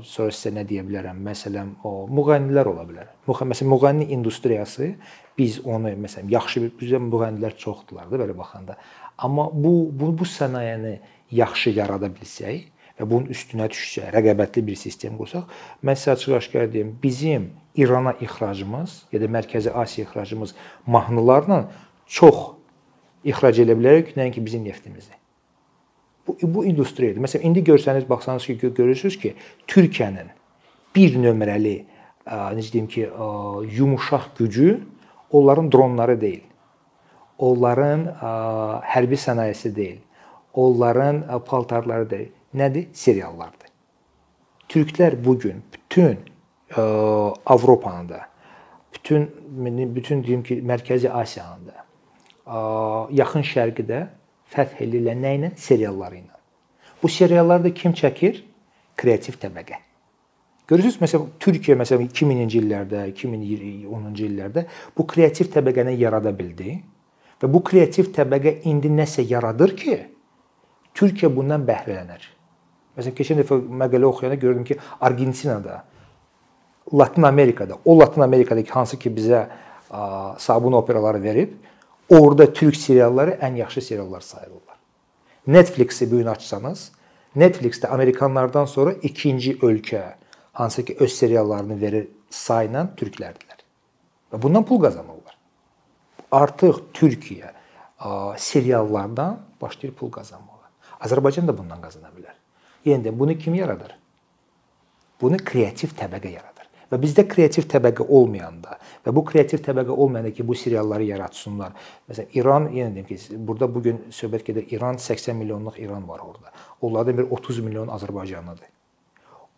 sonra 0.08 0.32
sizə 0.32 0.54
nə 0.56 0.64
deyə 0.68 0.86
bilərəm? 0.88 1.18
Məsələn, 1.26 1.74
o 1.84 2.06
müğənnilər 2.08 2.70
ola 2.72 2.86
bilər. 2.88 3.10
Məsələn, 3.28 3.72
müğənni 3.74 4.08
industriyası 4.16 4.94
biz 5.38 5.60
onu 5.66 5.92
məsələn 6.00 6.32
yaxşı 6.32 6.64
bir 6.64 6.72
bizə 6.80 7.02
müğənnilər 7.04 7.58
çoxdular 7.60 8.08
da 8.08 8.22
belə 8.22 8.38
baxanda. 8.38 8.78
Amma 9.18 9.50
bu 9.52 9.90
bu 9.92 10.14
bu 10.18 10.26
sənayeni 10.26 10.96
yaxşı 11.32 11.76
yarada 11.76 12.08
bilsək 12.08 12.72
və 12.98 13.10
bunun 13.10 13.28
üstünə 13.36 13.68
düşsə, 13.68 14.08
rəqabətli 14.16 14.64
bir 14.72 14.80
sistem 14.80 15.20
qursaq, 15.20 15.52
mən 15.84 16.00
sizə 16.00 16.16
açıq-aşkar 16.16 16.72
deyim, 16.72 16.96
bizim 17.04 17.52
İrana 17.76 18.16
ixracımız 18.22 19.04
ya 19.12 19.22
da 19.22 19.26
Mərkəzi 19.26 19.72
Asiya 19.72 20.08
ixracımız 20.08 20.56
mahnılarla 20.88 21.66
çox 22.08 22.56
ixrac 23.28 23.60
edə 23.60 23.76
bilərik, 23.76 24.16
nəinki 24.18 24.46
bizim 24.46 24.64
neftimizi. 24.64 25.12
Bu 26.28 26.38
bu 26.44 26.66
industriyadır. 26.66 27.22
Məsələn, 27.24 27.46
indi 27.48 27.64
görsəniz, 27.64 28.10
baxsanız 28.10 28.46
ki, 28.46 28.58
görürsüz 28.74 29.20
ki, 29.20 29.34
Türkiyənin 29.68 30.34
bir 30.96 31.16
nömrəli 31.16 31.78
necə 32.28 32.74
deyim 32.74 32.88
ki, 32.88 33.10
yumuşaq 33.78 34.36
gücü 34.38 34.82
onların 35.32 35.72
dronları 35.72 36.22
deyil. 36.22 36.44
Onların 37.38 38.06
hərbi 38.84 39.16
sənayesi 39.16 39.76
deyil. 39.76 40.00
Onların 40.54 41.44
paltarları 41.46 42.10
deyil. 42.10 42.32
Nədir? 42.56 42.88
Seriallardır. 42.94 43.70
Türklər 44.70 45.26
bu 45.26 45.40
gün 45.40 45.64
bütün 45.74 46.18
Avropanın 47.46 48.10
da, 48.10 48.22
bütün 48.94 49.32
bütün 49.96 50.24
deyim 50.24 50.44
ki, 50.44 50.56
Mərkəzi 50.64 51.10
Asiyanın 51.10 51.68
da, 51.68 51.86
Yaxın 53.12 53.42
Şərqdə 53.42 54.08
fəth 54.54 54.80
edirlər 54.84 55.18
nə 55.20 55.34
ilə? 55.38 55.52
Serialları 55.58 56.22
ilə. 56.22 56.38
Bu 57.02 57.10
serialları 57.10 57.68
da 57.68 57.74
kim 57.74 57.94
çəkir? 57.94 58.42
Kreativ 58.98 59.38
təbəqə. 59.42 59.82
Görürsüz, 60.68 60.98
məsələn, 61.00 61.28
Türkiyə 61.40 61.78
məsələn 61.80 62.10
2000-ci 62.12 62.60
illərdə, 62.60 63.06
2010-cu 63.14 64.26
illərdə 64.26 64.66
bu 64.98 65.06
kreativ 65.08 65.48
təbəqəni 65.54 65.94
yarada 66.02 66.34
bildi 66.36 66.74
və 67.40 67.50
bu 67.54 67.62
kreativ 67.64 68.10
təbəqə 68.16 68.58
indi 68.68 68.92
nəsə 68.92 69.24
yaradır 69.30 69.76
ki, 69.80 70.00
Türkiyə 70.98 71.30
bundan 71.32 71.64
bəhrələnər. 71.68 72.26
Məsələn, 72.98 73.16
keçən 73.16 73.40
dəfə 73.44 73.62
məqalə 73.84 74.10
oxuyanda 74.10 74.40
gördüm 74.42 74.66
ki, 74.68 74.76
Argentinada, 75.00 75.84
Latin 76.94 77.24
Amerikada, 77.30 77.78
o 77.86 78.00
Latin 78.00 78.22
Amerikadakı 78.26 78.74
hansı 78.74 79.00
ki 79.00 79.14
bizə 79.14 79.46
sabun 80.42 80.74
operaları 80.74 81.24
verib, 81.24 81.54
orada 82.10 82.54
türk 82.54 82.76
serialları 82.76 83.32
ən 83.32 83.56
yaxşı 83.56 83.82
seriallar 83.82 84.22
sayılırlar. 84.22 84.76
Netflix-i 85.48 86.12
bu 86.12 86.18
gün 86.18 86.26
açsanız, 86.26 86.92
Netflix-də 87.36 87.88
Amerikanlardan 87.88 88.66
sonra 88.66 88.92
ikinci 88.92 89.58
ölkə 89.60 90.14
hansı 90.54 90.86
ki 90.86 90.98
öz 91.00 91.14
seriallarını 91.14 91.82
verir 91.82 92.08
sayla 92.30 92.90
türklərdilər. 92.98 93.62
Və 94.34 94.42
bundan 94.42 94.66
pul 94.66 94.82
qazanırlar. 94.82 95.38
Artıq 96.32 96.82
Türkiyə 96.94 97.52
seriallardan 98.38 99.40
başlayır 99.62 99.96
pul 99.96 100.12
qazanmağa. 100.12 100.58
Azərbaycan 101.00 101.48
da 101.48 101.58
bundan 101.58 101.82
qazana 101.82 102.10
bilər. 102.10 102.34
Yenə 102.86 103.06
də 103.06 103.20
bunu 103.20 103.38
kim 103.38 103.54
yaradır? 103.54 103.94
Bunu 105.22 105.38
kreativ 105.38 105.94
təbəqə 105.98 106.32
yaradır. 106.34 106.57
Və 106.92 107.00
bizdə 107.02 107.26
kreativ 107.28 107.66
təbəqə 107.68 108.06
olmayanda 108.08 108.78
və 109.06 109.14
bu 109.16 109.24
kreativ 109.28 109.60
təbəqə 109.66 109.92
olmayanda 109.92 110.32
ki, 110.32 110.46
bu 110.48 110.56
serialları 110.56 111.04
yaratsınlar. 111.10 111.74
Məsələn, 112.08 112.30
İran 112.40 112.70
yenə 112.72 112.94
deyim 112.96 113.08
ki, 113.10 113.18
burada 113.48 113.68
bu 113.74 113.84
gün 113.84 114.00
söhbət 114.12 114.46
gedir. 114.48 114.68
İran 114.72 114.98
80 114.98 115.36
milyonluq 115.36 115.80
İran 115.84 116.08
var 116.08 116.20
orada. 116.20 116.54
Onlardan 116.82 117.18
bir 117.18 117.32
30 117.32 117.60
milyon 117.60 117.88
Azərbaycanlıdır. 117.88 118.72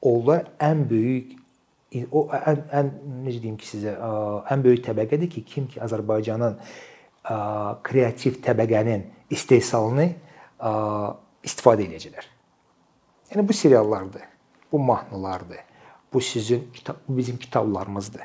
Onlar 0.02 0.48
ən 0.60 0.90
böyük 0.90 1.38
o 2.12 2.28
ən, 2.34 2.60
ən 2.74 2.90
necə 3.26 3.42
deyim 3.42 3.58
ki 3.58 3.68
sizə, 3.68 3.96
ən 4.50 4.64
böyük 4.64 4.84
təbəqədir 4.86 5.30
ki, 5.30 5.46
kim 5.46 5.68
ki 5.70 5.82
Azərbaycanın 5.86 6.58
kreativ 7.86 8.42
təbəqənin 8.46 9.06
istehsalını 9.30 10.10
istifadə 11.46 11.86
edəcəklər. 11.86 12.30
Yəni 13.30 13.48
bu 13.48 13.54
seriallardır, 13.54 14.22
bu 14.72 14.80
mahnılardır. 14.80 15.69
Bu 16.14 16.22
sizin 16.22 16.68
kitab, 16.74 16.96
bu 17.08 17.18
bizim 17.18 17.38
kitablarımızdır. 17.38 18.22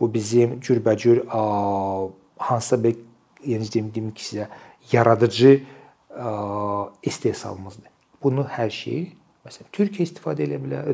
Bu 0.00 0.14
bizim 0.14 0.60
cürbəcür 0.60 1.24
hansısa 2.38 2.84
bir 2.84 2.96
yəni 3.46 3.68
deyim, 3.74 4.10
ki 4.10 4.24
sizə 4.24 4.46
yaradıcı 4.92 5.60
istehsalımızdır. 7.02 7.90
Bunu 8.22 8.44
hər 8.48 8.70
şeyi 8.70 9.02
məsələn 9.44 9.68
Türkiyə 9.76 10.06
istifadə 10.08 10.46
edə 10.46 10.56
bilər, 10.60 10.88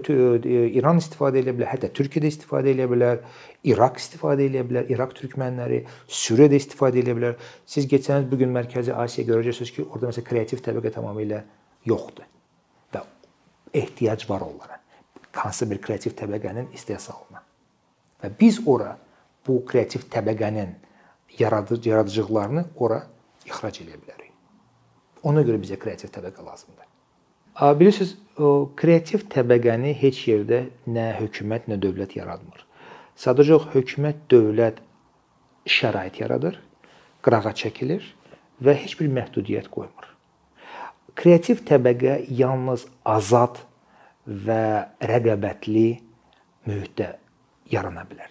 İran 0.78 0.98
istifadə 0.98 1.38
edə 1.42 1.54
bilər, 1.54 1.70
hətta 1.70 1.90
Türkiyə 1.94 2.24
də 2.24 2.32
istifadə 2.32 2.72
edə 2.74 2.88
bilər, 2.90 3.20
İraq 3.62 4.00
istifadə 4.02 4.48
edə 4.50 4.64
bilər, 4.66 4.90
İraq 4.90 5.14
türkmənləri, 5.20 5.84
Suriya 6.08 6.50
da 6.50 6.58
istifadə 6.58 6.98
edə 7.04 7.14
bilər. 7.18 7.38
Siz 7.66 7.86
keçsəniz 7.90 8.26
bu 8.30 8.40
gün 8.42 8.50
Mərkəzi 8.54 8.94
Asiya 8.94 9.26
görəcəksiniz 9.30 9.70
ki, 9.76 9.86
orada 9.90 10.10
məsələn 10.10 10.28
kreativ 10.32 10.66
təbəqə 10.66 10.94
tamamilə 10.98 11.44
yoxdur 11.86 12.26
və 12.90 13.06
ehtiyac 13.84 14.26
var 14.30 14.42
onlara 14.42 14.79
hansı 15.32 15.70
bir 15.70 15.80
kreativ 15.82 16.16
təbəqənin 16.18 16.72
istehsalına. 16.74 17.42
Və 18.22 18.30
biz 18.40 18.60
ora 18.66 18.96
bu 19.46 19.60
kreativ 19.66 20.08
təbəqənin 20.12 20.74
yaradıcı 21.38 21.88
yaradıcılıqlarını 21.88 22.64
ora 22.76 23.02
ixrac 23.46 23.80
edə 23.82 23.96
bilərik. 23.96 24.32
Ona 25.22 25.44
görə 25.44 25.60
bizə 25.62 25.78
kreativ 25.78 26.12
təbəqə 26.14 26.44
lazımdır. 26.46 26.86
Bilirsiniz, 27.60 28.14
o 28.38 28.70
kreativ 28.76 29.26
təbəqəni 29.32 29.92
heç 30.00 30.22
yerdə 30.28 30.62
nə 30.88 31.10
hökumət, 31.18 31.66
nə 31.68 31.76
dövlət 31.82 32.16
yaratmır. 32.16 32.64
Sadəcə 33.20 33.58
hökumət, 33.74 34.22
dövlət 34.32 34.78
şərait 35.68 36.20
yaradır, 36.22 36.56
qırağa 37.20 37.52
çəkilir 37.62 38.06
və 38.64 38.76
heç 38.80 38.96
bir 39.00 39.10
məhdudiyyət 39.12 39.68
qoymur. 39.72 40.06
Kreativ 41.16 41.60
təbəqə 41.68 42.22
yalnız 42.32 42.86
azad 43.04 43.60
və 44.26 44.62
rəqabətli 45.00 45.88
mühitdə 46.68 47.14
yarana 47.70 48.04
bilər. 48.08 48.28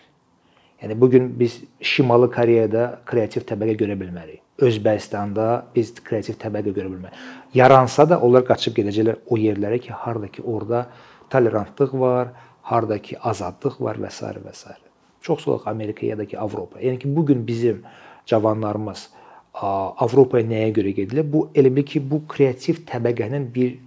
Yəni 0.81 0.95
bu 1.01 1.09
gün 1.11 1.39
biz 1.39 1.59
Şimali 1.81 2.29
Koreyada 2.31 3.01
kreativ 3.05 3.43
təbəqə 3.49 3.75
görə 3.81 3.97
bilmərik. 3.99 4.41
Özbəkistanda 4.63 5.47
biz 5.75 5.91
kreativ 6.03 6.37
təbəqə 6.39 6.71
görə 6.75 6.91
bilmərik. 6.91 7.23
Yaransa 7.53 8.05
da 8.09 8.19
onlar 8.23 8.45
qaçıb 8.47 8.77
gedəcəklər 8.79 9.19
o 9.27 9.39
yerlərə 9.39 9.79
ki, 9.83 9.91
harda 9.91 10.29
ki 10.31 10.43
orada 10.43 10.85
tolerantlıq 11.29 11.95
var, 11.99 12.31
harda 12.63 12.99
ki 13.01 13.17
azadlıq 13.19 13.79
var 13.81 13.99
və 13.99 14.11
s. 14.11 14.23
və 14.45 14.53
s. 14.53 14.77
Çox 15.21 15.43
soğuq 15.43 15.67
Amerika 15.67 16.05
ya 16.05 16.17
da 16.17 16.25
ki 16.25 16.39
Avropa. 16.39 16.79
Yəni 16.79 16.99
ki 16.99 17.15
bu 17.15 17.25
gün 17.25 17.47
bizim 17.47 17.83
cavanlarımız 18.25 19.09
Avropaya 19.53 20.45
nəyə 20.47 20.71
görə 20.77 20.95
gedirlər? 20.95 21.27
Bu 21.27 21.49
elə 21.55 21.73
bil 21.75 21.83
ki 21.83 21.99
bu 21.99 22.21
kreativ 22.27 22.85
təbəqənin 22.87 23.49
bir 23.53 23.79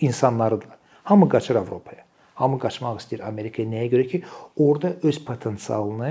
insanlarıdırlar. 0.00 0.79
Hamı 1.10 1.28
qaçır 1.28 1.56
Avropaya. 1.56 2.04
Hamı 2.34 2.58
qaçmaq 2.62 3.00
istəyir 3.02 3.24
Amerikaya. 3.26 3.66
Nəyə 3.66 3.88
görə 3.90 4.04
ki, 4.06 4.20
orada 4.62 4.92
öz 5.02 5.16
potensialını 5.26 6.10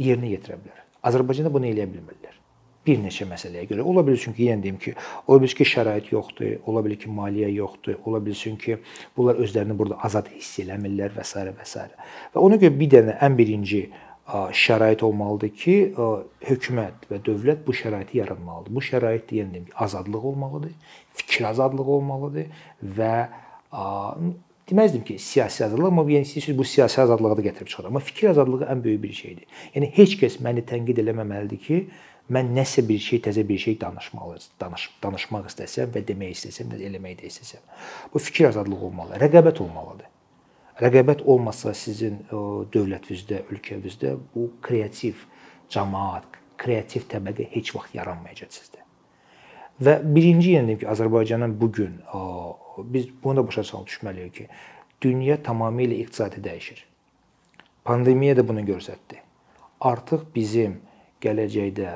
yerinə 0.00 0.30
yetirə 0.30 0.56
bilər. 0.62 0.78
Azərbaycanda 1.04 1.52
bunu 1.52 1.68
eləyə 1.68 1.84
bilmirlər. 1.90 2.32
Bir 2.86 3.02
neçə 3.02 3.26
məsələyə 3.28 3.66
görə. 3.68 3.84
Ola 3.84 4.06
bilər 4.06 4.22
çünki 4.22 4.48
yenə 4.48 4.64
deyim 4.64 4.78
ki, 4.80 4.94
ola 5.28 5.42
bilər 5.44 5.56
ki, 5.58 5.66
şərait 5.68 6.08
yoxdur, 6.14 6.54
ola 6.64 6.80
bilər 6.86 7.02
ki, 7.02 7.12
maliyyə 7.12 7.52
yoxdur, 7.58 8.00
ola 8.08 8.22
bilər 8.24 8.56
ki, 8.64 8.78
bunlar 9.18 9.44
özlərini 9.44 9.76
burada 9.76 10.00
azad 10.08 10.32
hiss 10.32 10.62
eləmirlər 10.64 11.12
və 11.18 11.28
s. 11.28 11.44
və 11.60 11.68
s. 11.68 11.84
Və 12.32 12.46
ona 12.48 12.56
görə 12.62 12.72
bir 12.80 12.92
dənə 12.96 13.18
ən 13.20 13.36
birinci 13.36 13.82
şərait 14.26 15.02
olmalıdır 15.06 15.52
ki, 15.54 15.76
hökumət 16.48 17.06
və 17.10 17.20
dövlət 17.26 17.62
bu 17.66 17.74
şəraiti 17.76 18.18
yaratmalıdır. 18.18 18.74
Bu 18.74 18.82
şərait 18.82 19.26
ki, 19.30 19.64
azadlıq 19.74 20.24
olmalıdır, 20.32 20.72
fikir 21.14 21.44
azadlığı 21.52 21.90
olmalıdır 21.98 22.46
və 22.98 23.14
deməzdim 24.66 25.04
ki, 25.04 25.18
siyasi 25.18 25.64
azadlıq, 25.64 25.86
amma 25.92 26.02
yəni 26.10 26.24
siz 26.24 26.58
bu 26.58 26.64
siyasi 26.64 27.00
azadlığı 27.00 27.36
da 27.36 27.46
gətirib 27.46 27.70
çıxarır. 27.70 27.88
Amma 27.88 28.02
fikir 28.02 28.28
azadlığı 28.34 28.66
ən 28.66 28.84
böyük 28.84 29.02
bir 29.02 29.12
şeydir. 29.12 29.46
Yəni 29.74 29.92
heç 29.94 30.18
kəs 30.18 30.40
məni 30.42 30.66
tənqid 30.66 30.98
eləməməlidir 31.04 31.62
ki, 31.68 31.80
mən 32.30 32.50
nəsə 32.56 32.82
bir 32.88 32.98
şey, 32.98 33.22
təzə 33.28 33.46
bir 33.48 33.58
şey 33.62 33.78
danışmalı, 33.80 34.40
danış, 34.60 34.90
danışmaq 35.02 35.46
istəsəm 35.52 35.94
və 35.94 36.02
demək 36.08 36.34
istəsəm, 36.34 36.74
eləmək 36.74 37.20
də 37.22 37.30
istəsəm. 37.30 37.62
Bu 38.10 38.18
fikir 38.18 38.50
azadlığı 38.50 38.82
olmalı, 38.90 39.22
rəqabət 39.22 39.62
olmalıdır. 39.62 40.10
Rəqabət 40.76 41.22
olmasa 41.24 41.72
sizin 41.72 42.18
dövlətinizdə, 42.72 43.46
ölkənizdə 43.48 44.10
bu 44.34 44.50
kreativ 44.60 45.22
cəmaət, 45.72 46.26
kreativ 46.60 47.06
təbəqə 47.08 47.46
heç 47.54 47.72
vaxt 47.72 47.96
yaranmayacaq 47.96 48.52
sizdə. 48.52 48.82
Və 49.80 49.98
birinci 50.04 50.52
yəni 50.52 50.78
ki, 50.80 50.88
Azərbaycanın 50.88 51.56
bu 51.60 51.70
gün 51.72 51.96
biz 52.92 53.08
bunu 53.24 53.40
da 53.40 53.46
başa 53.48 53.64
salıb 53.64 53.88
düşməliyik 53.88 54.32
ki, 54.36 54.48
dünya 55.00 55.36
tamamilə 55.40 55.96
iqtisadi 56.02 56.44
dəyişir. 56.44 56.84
Pandemiya 57.84 58.36
da 58.36 58.44
bunu 58.48 58.64
göstərdi. 58.68 59.20
Artıq 59.80 60.28
bizim 60.34 60.80
gələcəkdə 61.24 61.92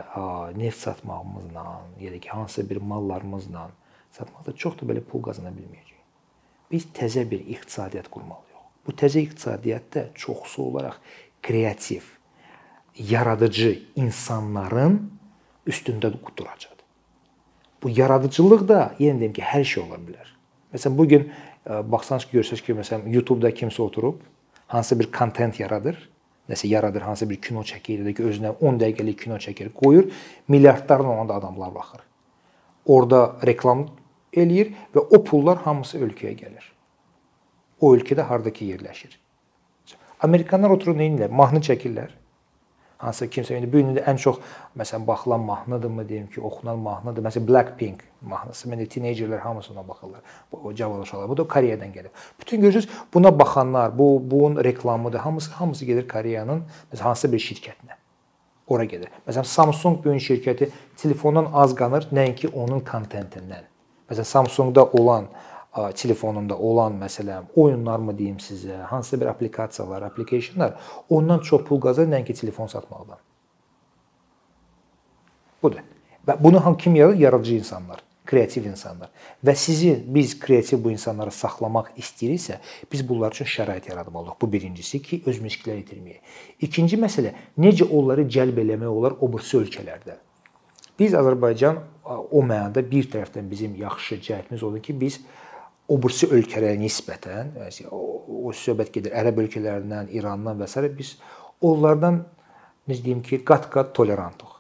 neft 0.57 0.81
satmağımızla, 0.81 1.65
ya 2.01 2.13
da 2.13 2.19
ki, 2.19 2.29
hansısa 2.29 2.71
bir 2.71 2.77
mallarımızla 2.77 3.71
satmaqda 4.13 4.57
çox 4.57 4.81
da 4.81 4.89
belə 4.93 5.05
pul 5.05 5.25
qazana 5.25 5.53
bilməyəcəyik. 5.53 6.05
Biz 6.73 6.87
təzə 6.97 7.31
bir 7.31 7.45
iqtisadiyyat 7.45 8.09
qurmalıyıq. 8.09 8.50
Bu 8.87 8.93
təzə 8.97 9.23
iqtisadiyyat 9.27 9.95
da 9.95 10.05
çoxsu 10.15 10.63
olaraq 10.63 10.99
kreativ, 11.43 12.03
yaradıcı 12.97 13.79
insanların 13.97 15.01
üstündə 15.67 16.13
duracaq. 16.37 16.81
Bu 17.83 17.89
yaradıcılıq 17.89 18.67
da 18.69 18.81
yenə 19.01 19.21
deyim 19.21 19.33
ki, 19.33 19.43
hər 19.43 19.65
şey 19.65 19.83
ola 19.83 19.97
bilər. 19.97 20.29
Məsələn, 20.75 20.97
bu 20.99 21.07
gün 21.09 21.31
baxsanız 21.67 22.27
ki, 22.29 22.37
görsəz 22.39 22.63
ki, 22.65 22.77
məsələn, 22.77 23.07
YouTube-da 23.09 23.51
kimsə 23.57 23.81
oturub 23.83 24.21
hansısa 24.71 24.99
bir 25.01 25.09
kontent 25.13 25.61
yaradır, 25.61 25.97
nəsə 26.51 26.69
yaradır, 26.69 27.03
hansısa 27.09 27.31
bir 27.31 27.41
kino 27.41 27.65
çəkir, 27.67 28.05
da 28.05 28.13
ki, 28.13 28.27
özünə 28.33 28.53
10 28.61 28.83
dəqiqəlik 28.83 29.23
kino 29.25 29.39
çəkir, 29.41 29.73
qoyur, 29.75 30.11
milyardlarla 30.49 31.09
ona 31.09 31.29
da 31.29 31.39
adamlar 31.41 31.73
baxır. 31.75 32.05
Orda 32.85 33.23
reklam 33.47 33.87
eləyir 34.33 34.75
və 34.95 35.07
o 35.09 35.25
pullar 35.25 35.65
hamısı 35.65 35.99
ölkəyə 36.05 36.37
gəlir. 36.37 36.67
O 37.81 37.95
ölkədə 37.97 38.27
hardakı 38.29 38.65
yerləşir. 38.65 39.17
Amerikanlar 40.21 40.71
oturub 40.77 40.99
nə 41.01 41.09
edirlər? 41.09 41.33
Mahnı 41.33 41.63
çəkirlər 41.65 42.11
hansısa 43.01 43.27
kimsə 43.33 43.57
indi 43.57 43.69
bu 43.73 43.81
gün 43.81 43.99
ən 44.05 44.19
çox 44.21 44.41
məsələn 44.79 45.07
baxılan 45.07 45.41
mahnıdırmı 45.41 46.09
deyim 46.09 46.27
ki, 46.31 46.41
oxunan 46.41 46.79
mahnıdır. 46.79 47.25
Məsələn 47.25 47.47
Blackpink 47.49 48.03
mahnısı. 48.21 48.69
Məndə 48.69 48.87
teenagerlər 48.93 49.41
hamısı 49.41 49.73
ona 49.73 49.87
baxırlar. 49.89 50.21
Bu 50.53 50.75
cavan 50.75 51.01
uşaqlar. 51.01 51.29
Bu 51.29 51.37
da 51.37 51.49
Koreyadan 51.49 51.93
gəlir. 51.93 52.11
Bütün 52.41 52.61
görürsüz 52.61 52.89
buna 53.15 53.39
baxanlar, 53.39 53.99
bu 53.99 54.23
bunun 54.31 54.65
reklamıdır. 54.65 55.19
Hamısı 55.19 55.51
hamısı 55.51 55.85
gedir 55.85 56.09
Koreyanın 56.09 56.63
məsələn 56.93 57.03
hansısa 57.03 57.33
bir 57.33 57.41
şirkətinə. 57.41 57.97
Ora 58.69 58.85
gedir. 58.85 59.09
Məsələn 59.29 59.45
Samsung 59.45 60.05
bu 60.05 60.13
gün 60.13 60.19
şirkəti 60.19 60.69
telefondan 60.97 61.49
az 61.53 61.75
qanır, 61.75 62.09
nəinki 62.13 62.53
onun 62.53 62.81
kontentindən. 62.81 63.65
Məsələn 64.11 64.25
Samsungda 64.25 64.85
olan 64.85 65.33
telefonunda 65.95 66.59
olan 66.59 66.99
məsələn 66.99 67.53
oyunlarmı 67.57 68.19
deyim 68.19 68.37
sizə, 68.43 68.83
hansısa 68.83 69.21
bir 69.21 69.27
applikasiyalar, 69.27 70.03
applicationlar 70.03 70.75
ondan 71.09 71.39
çox 71.39 71.65
pul 71.65 71.81
qazanır 71.81 72.17
nəinki 72.17 72.35
telefon 72.35 72.67
satmaqdan. 72.67 73.19
Budur. 75.63 75.83
Və 76.27 76.37
bunu 76.45 76.65
ham 76.65 76.77
kim 76.77 76.95
yaradır? 76.95 77.19
Yaradıcı 77.19 77.55
insanlar, 77.55 78.01
kreativ 78.27 78.65
insanlar. 78.65 79.11
Və 79.45 79.55
sizi 79.55 79.93
biz 80.07 80.39
kreativ 80.41 80.83
bu 80.85 80.91
insanları 80.91 81.31
saxlamaq 81.31 81.93
istəyiriksə, 81.97 82.59
biz 82.93 83.09
bunlar 83.09 83.33
üçün 83.33 83.47
şərait 83.49 83.89
yaratmalıyıq. 83.91 84.41
Bu 84.41 84.53
birincisi 84.53 85.03
ki, 85.03 85.23
öz 85.27 85.39
miskləri 85.41 85.85
itirməyək. 85.85 86.35
İkinci 86.67 86.99
məsələ, 87.01 87.35
necə 87.59 87.87
onları 87.89 88.27
cəlb 88.29 88.59
eləmək 88.65 88.91
olar 88.91 89.17
o 89.21 89.31
birisi 89.33 89.57
ölkələrdə. 89.61 90.19
Biz 90.99 91.15
Azərbaycan 91.17 91.79
o 92.05 92.43
mənada 92.45 92.83
bir 92.91 93.07
tərəfdən 93.09 93.47
bizim 93.51 93.77
yaxşı 93.81 94.19
cəhətimiz 94.27 94.65
odur 94.65 94.83
ki, 94.85 95.01
biz 95.01 95.21
o 95.91 95.97
birisi 95.99 96.29
ölkələrə 96.31 96.77
nisbətən, 96.79 97.55
yəni 97.59 97.89
o, 97.91 98.01
o 98.47 98.53
söhbət 98.55 98.93
gedir 98.95 99.17
ərəb 99.21 99.43
ölkələrindən, 99.45 100.13
İrandan 100.15 100.61
və 100.61 100.69
s. 100.71 100.85
biz 100.97 101.17
onlardan 101.67 102.23
necə 102.89 103.05
deyim 103.07 103.25
ki, 103.27 103.43
qat-qat 103.47 103.91
tolerantıq. 103.97 104.55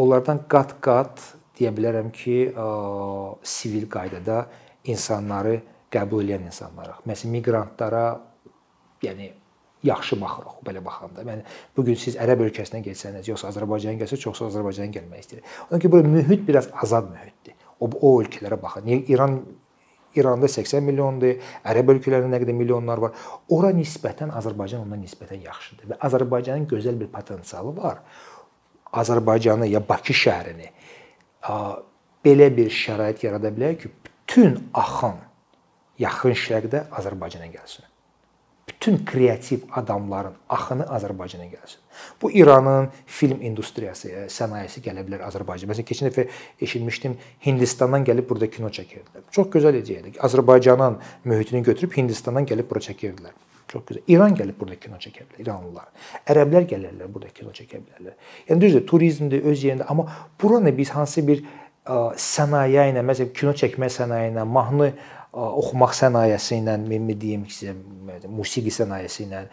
Onlardan 0.00 0.44
qat-qat 0.50 1.20
deyə 1.58 1.74
bilərəm 1.76 2.08
ki, 2.14 2.38
ə, 2.54 2.70
sivil 3.42 3.86
qaydada 3.92 4.46
insanları 4.88 5.58
qəbul 5.92 6.32
edən 6.32 6.48
insanlarıq. 6.48 7.04
Məsələn, 7.10 7.36
miqrantlara 7.36 8.04
yəni 9.04 9.32
yaxşı 9.84 10.20
baxırıq 10.20 10.60
belə 10.66 10.84
baxanda. 10.84 11.24
Yəni 11.24 11.44
bu 11.76 11.84
gün 11.84 11.98
siz 12.00 12.16
ərəb 12.20 12.46
ölkəsinə 12.46 12.80
getsəniz, 12.84 13.28
yoxsa 13.28 13.48
Azərbaycana 13.52 14.00
gəlsəz, 14.00 14.20
çoxsa 14.24 14.48
Azərbaycana 14.48 14.92
gəlmək 14.96 15.24
istəyir. 15.24 15.44
Ki, 15.80 15.90
bura 15.92 16.08
mühit 16.08 16.46
biraz 16.48 16.68
azad 16.84 17.08
mühitdir. 17.12 17.56
O 17.80 17.88
o 17.88 18.20
ölkələrə 18.22 18.60
baxın. 18.60 18.88
İran 19.08 19.40
İranda 20.16 20.48
80 20.48 20.82
milyondur, 20.82 21.38
Ərəb 21.64 21.92
ölkələrində 21.94 22.34
nə 22.34 22.40
qədər 22.42 22.56
milyonlar 22.56 23.02
var. 23.02 23.14
Ora 23.48 23.70
nisbətən 23.76 24.32
Azərbaycan 24.40 24.84
ondan 24.84 25.02
nisbətən 25.04 25.44
yaxşıdır 25.46 25.92
və 25.92 26.00
Azərbaycanın 26.08 26.66
gözəl 26.70 26.98
bir 27.00 27.12
potensialı 27.12 27.76
var. 27.76 28.02
Azərbaycanı 28.92 29.70
ya 29.70 29.82
Bakı 29.88 30.16
şəhərini 30.16 30.72
belə 32.24 32.50
bir 32.56 32.72
şərait 32.74 33.22
yarada 33.24 33.52
bilər 33.54 33.78
ki, 33.80 33.92
bütün 34.04 34.58
axın 34.74 35.20
yaxın 36.00 36.36
şərqdə 36.36 36.88
Azərbaycana 36.98 37.48
gəlsin 37.52 37.89
bütün 38.70 39.04
kreativ 39.04 39.58
adamların 39.72 40.32
axını 40.48 40.82
Azərbaycana 40.82 41.44
gəlsin. 41.50 41.78
Bu 42.22 42.30
İranın 42.32 42.88
film 43.06 43.42
industriyası, 43.42 44.08
e, 44.08 44.24
sənayesi 44.30 44.80
gələ 44.84 45.02
bilər 45.06 45.24
Azərbaycana. 45.26 45.72
Məsələn, 45.72 45.88
keçən 45.90 46.08
dəfə 46.08 46.26
eşitmişdim 46.62 47.16
Hindistandan 47.46 48.06
gəlib 48.06 48.28
burada 48.28 48.50
kino 48.50 48.70
çəkirdilər. 48.70 49.26
Çox 49.30 49.50
gözəl 49.52 49.80
ideyyadır. 49.82 50.18
Azərbaycanın 50.28 50.98
mühitini 51.24 51.62
götürüb 51.62 51.96
Hindistandan 51.96 52.46
gəlib 52.46 52.70
bura 52.70 52.80
çəkirdilər. 52.86 53.34
Çox 53.68 53.82
gözəl. 53.88 54.02
İran 54.08 54.36
gəlib 54.38 54.60
burada 54.60 54.78
kino 54.80 54.96
çəkə 55.02 55.26
bilər, 55.26 55.44
İranlılar. 55.44 55.90
Ərəblər 56.26 56.68
gələrlər 56.70 57.12
burada 57.12 57.34
kino 57.34 57.50
çəkə 57.50 57.82
bilərlər. 57.82 58.16
Yəni 58.48 58.66
düzdür, 58.66 58.86
turizmdir 58.86 59.44
öz 59.50 59.64
yerində, 59.64 59.86
amma 59.88 60.06
buranı 60.42 60.76
biz 60.78 60.90
hansı 60.96 61.26
bir 61.26 61.44
sənaye 61.90 62.90
ilə, 62.92 63.02
məsələn, 63.06 63.32
kino 63.34 63.54
çəkmə 63.56 63.88
sənaye 63.90 64.30
ilə, 64.30 64.44
mahnı 64.44 64.92
oxumaq 65.32 65.94
sənayesi 65.94 66.60
ilə, 66.60 66.76
mən 66.80 67.10
deyim 67.18 67.46
ki, 67.46 67.74
musiqi 68.28 68.72
sənayesi 68.74 69.26
ilə, 69.28 69.44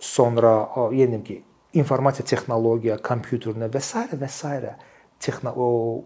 sonra 0.00 0.54
yenə 0.94 1.22
ki, 1.24 1.38
informasiya 1.78 2.26
texnologiya, 2.28 2.98
kompüterinə 3.04 3.68
və 3.72 3.82
s. 3.82 4.06
və 4.12 4.28
s. 4.28 4.74
texno 5.18 5.52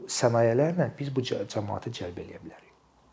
sənayelərlə 0.09 0.87
biz 0.97 1.11
bu 1.13 1.21
cəmaatı 1.21 1.91
cəlb 1.93 2.17
eləyə 2.23 2.39
bilərik. 2.41 2.71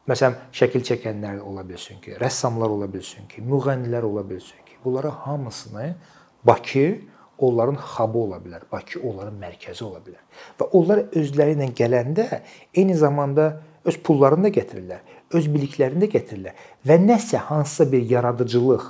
Məsələn, 0.08 0.38
şəkil 0.56 0.86
çəkənlər 0.88 1.42
ola 1.44 1.66
bilsin 1.68 2.00
ki, 2.02 2.16
rəssamlar 2.22 2.72
ola 2.72 2.88
bilsin 2.90 3.28
ki, 3.28 3.44
müğənnilər 3.46 4.08
ola 4.08 4.24
bilsin 4.30 4.64
ki, 4.66 4.78
bunlara 4.86 5.12
hamısını 5.26 5.96
Bakı 6.44 7.00
onların 7.38 7.76
xabı 7.76 8.18
ola 8.18 8.38
bilər. 8.38 8.64
Bakı 8.72 9.00
onların 9.00 9.36
mərkəzi 9.40 9.84
ola 9.84 10.00
bilər. 10.04 10.24
Və 10.60 10.68
onlar 10.76 11.04
özləri 11.16 11.56
ilə 11.56 11.70
gələndə 11.76 12.42
eyni 12.76 12.96
zamanda 12.96 13.62
öz 13.86 13.98
pullarını 14.04 14.48
da 14.48 14.54
gətirirlər, 14.60 15.04
öz 15.36 15.46
biliklərini 15.54 16.06
də 16.06 16.12
gətirirlər 16.16 16.66
və 16.88 16.98
nəsə 17.04 17.44
hansısa 17.50 17.88
bir 17.92 18.04
yaradıcılıq 18.10 18.88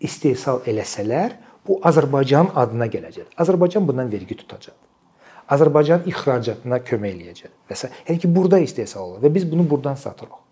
istehsal 0.00 0.64
eləsələr, 0.66 1.36
bu 1.66 1.80
Azərbaycanın 1.88 2.54
adına 2.54 2.86
gələcək. 2.86 3.30
Azərbaycan 3.42 3.86
bundan 3.88 4.10
vergi 4.12 4.36
tutacaq. 4.38 4.74
Azərbaycanın 5.50 6.08
ixracatına 6.10 6.80
kömək 6.86 7.14
eləyəcək. 7.16 7.54
Və 7.70 7.78
yəni 8.08 8.20
ki, 8.22 8.30
burada 8.34 8.58
istehsal 8.62 9.02
olur 9.02 9.22
və 9.22 9.32
biz 9.34 9.46
bunu 9.50 9.66
burdan 9.70 9.94
satırıq. 9.94 10.42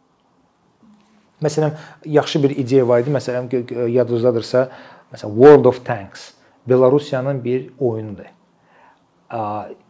Məsələn, 1.43 1.75
yaxşı 2.07 2.43
bir 2.43 2.55
ideya 2.57 2.89
var 2.89 3.03
idi. 3.03 3.11
Məsələn, 3.15 3.51
yadınızdadırsa, 3.91 4.69
məsələn 5.13 5.35
World 5.41 5.65
of 5.71 5.85
Tanks 5.85 6.31
Belarusiyanın 6.67 7.45
bir 7.45 7.71
oyunudur 7.79 8.25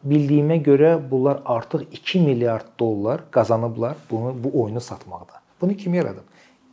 bildiyimə 0.05 0.61
görə 0.65 0.95
bunlar 1.11 1.43
artıq 1.45 1.85
2 1.93 2.21
milyard 2.21 2.67
dollar 2.79 3.25
qazanıblar 3.31 3.97
bunu 4.11 4.35
bu 4.45 4.63
oyunu 4.63 4.81
satmaqda. 4.81 5.43
Bunu 5.61 5.77
kim 5.77 5.95
yaradıb? 5.95 6.25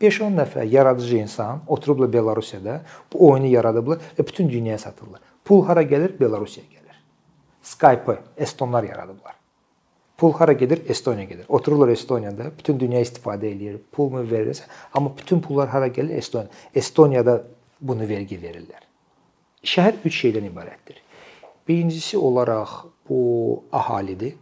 5-10 0.01 0.37
nəfər 0.37 0.65
yaradıcı 0.65 1.17
insan 1.17 1.59
oturublar 1.67 2.13
Belarusiyada 2.13 2.81
bu 3.13 3.29
oyunu 3.29 3.47
yaradıblar 3.47 3.97
və 4.17 4.27
bütün 4.27 4.49
dünyaya 4.49 4.77
satırlar. 4.77 5.19
Pul 5.45 5.65
hara 5.65 5.83
gəlir? 5.83 6.19
Belarusiyaya 6.19 6.69
gəlir. 6.71 6.97
Skype-ı 7.61 8.17
estonlar 8.37 8.83
yaradıblar. 8.83 9.35
Pul 10.17 10.33
hara 10.33 10.53
gedir? 10.53 10.81
Estoniya 10.89 11.23
gedir. 11.25 11.45
Otururlar 11.49 11.89
Estoniyada, 11.89 12.51
bütün 12.57 12.79
dünya 12.79 13.01
istifadə 13.01 13.47
eləyir. 13.49 13.79
Pul 13.91 14.09
mu 14.13 14.21
verirsə, 14.21 14.67
amma 14.93 15.09
bütün 15.17 15.41
pullar 15.41 15.69
hara 15.69 15.87
gəlir? 15.87 16.17
Estoniya. 16.17 16.49
Estoniyada 16.75 17.43
bunu 17.81 18.05
vergi 18.09 18.37
verirlər. 18.37 18.83
Şəhər 19.65 19.97
3 20.05 20.19
şeydən 20.23 20.45
ibarətdir. 20.51 21.01
Birincisi 21.71 22.17
olaraq 22.17 22.71
bu 23.09 23.17
əhalidir. 23.71 24.33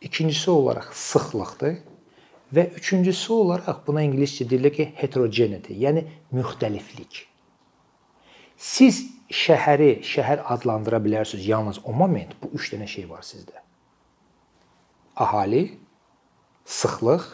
İkincisi 0.00 0.50
olaraq 0.50 0.92
sıxlıqdır 0.94 1.74
və 2.54 2.64
üçüncüsü 2.78 3.32
olaraq 3.34 3.80
buna 3.86 4.04
ingiliscə 4.06 4.46
deyirlər 4.46 4.72
ki, 4.76 4.86
heterogeneity, 5.00 5.74
yəni 5.74 6.04
müxtəliflik. 6.38 7.24
Siz 8.54 9.00
şəhəri 9.40 10.04
şəhər 10.06 10.44
adlandıra 10.54 11.02
bilərsiniz 11.02 11.48
yalnız 11.50 11.82
o 11.82 11.96
moment 12.04 12.38
bu 12.42 12.52
3 12.60 12.70
dənə 12.76 12.86
şey 12.94 13.10
var 13.10 13.26
sizdə. 13.26 13.64
Əhali, 15.18 15.64
sıxlıq, 16.78 17.26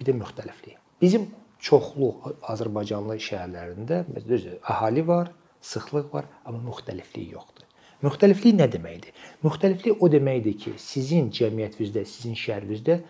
bir 0.00 0.08
də 0.08 0.16
müxtəliflik. 0.22 0.80
Bizim 1.04 1.28
çoxlu 1.60 2.14
Azərbaycanlı 2.56 3.20
şəhərlərində 3.28 4.04
düzdür, 4.16 4.62
əhali 4.64 5.04
var, 5.12 5.34
sıxlıq 5.60 6.14
var, 6.14 6.32
amma 6.46 6.64
müxtəliflik 6.70 7.34
yoxdur. 7.36 7.57
Müxtəliflik 8.04 8.54
nə 8.54 8.68
deməkdir? 8.70 9.14
Müxtəliflik 9.42 10.02
o 10.02 10.08
deməkdir 10.12 10.54
ki, 10.62 10.74
sizin 10.78 11.32
cəmiyyətinizdə, 11.34 12.04
sizin 12.06 12.36
şəhərinizdə 12.38 13.00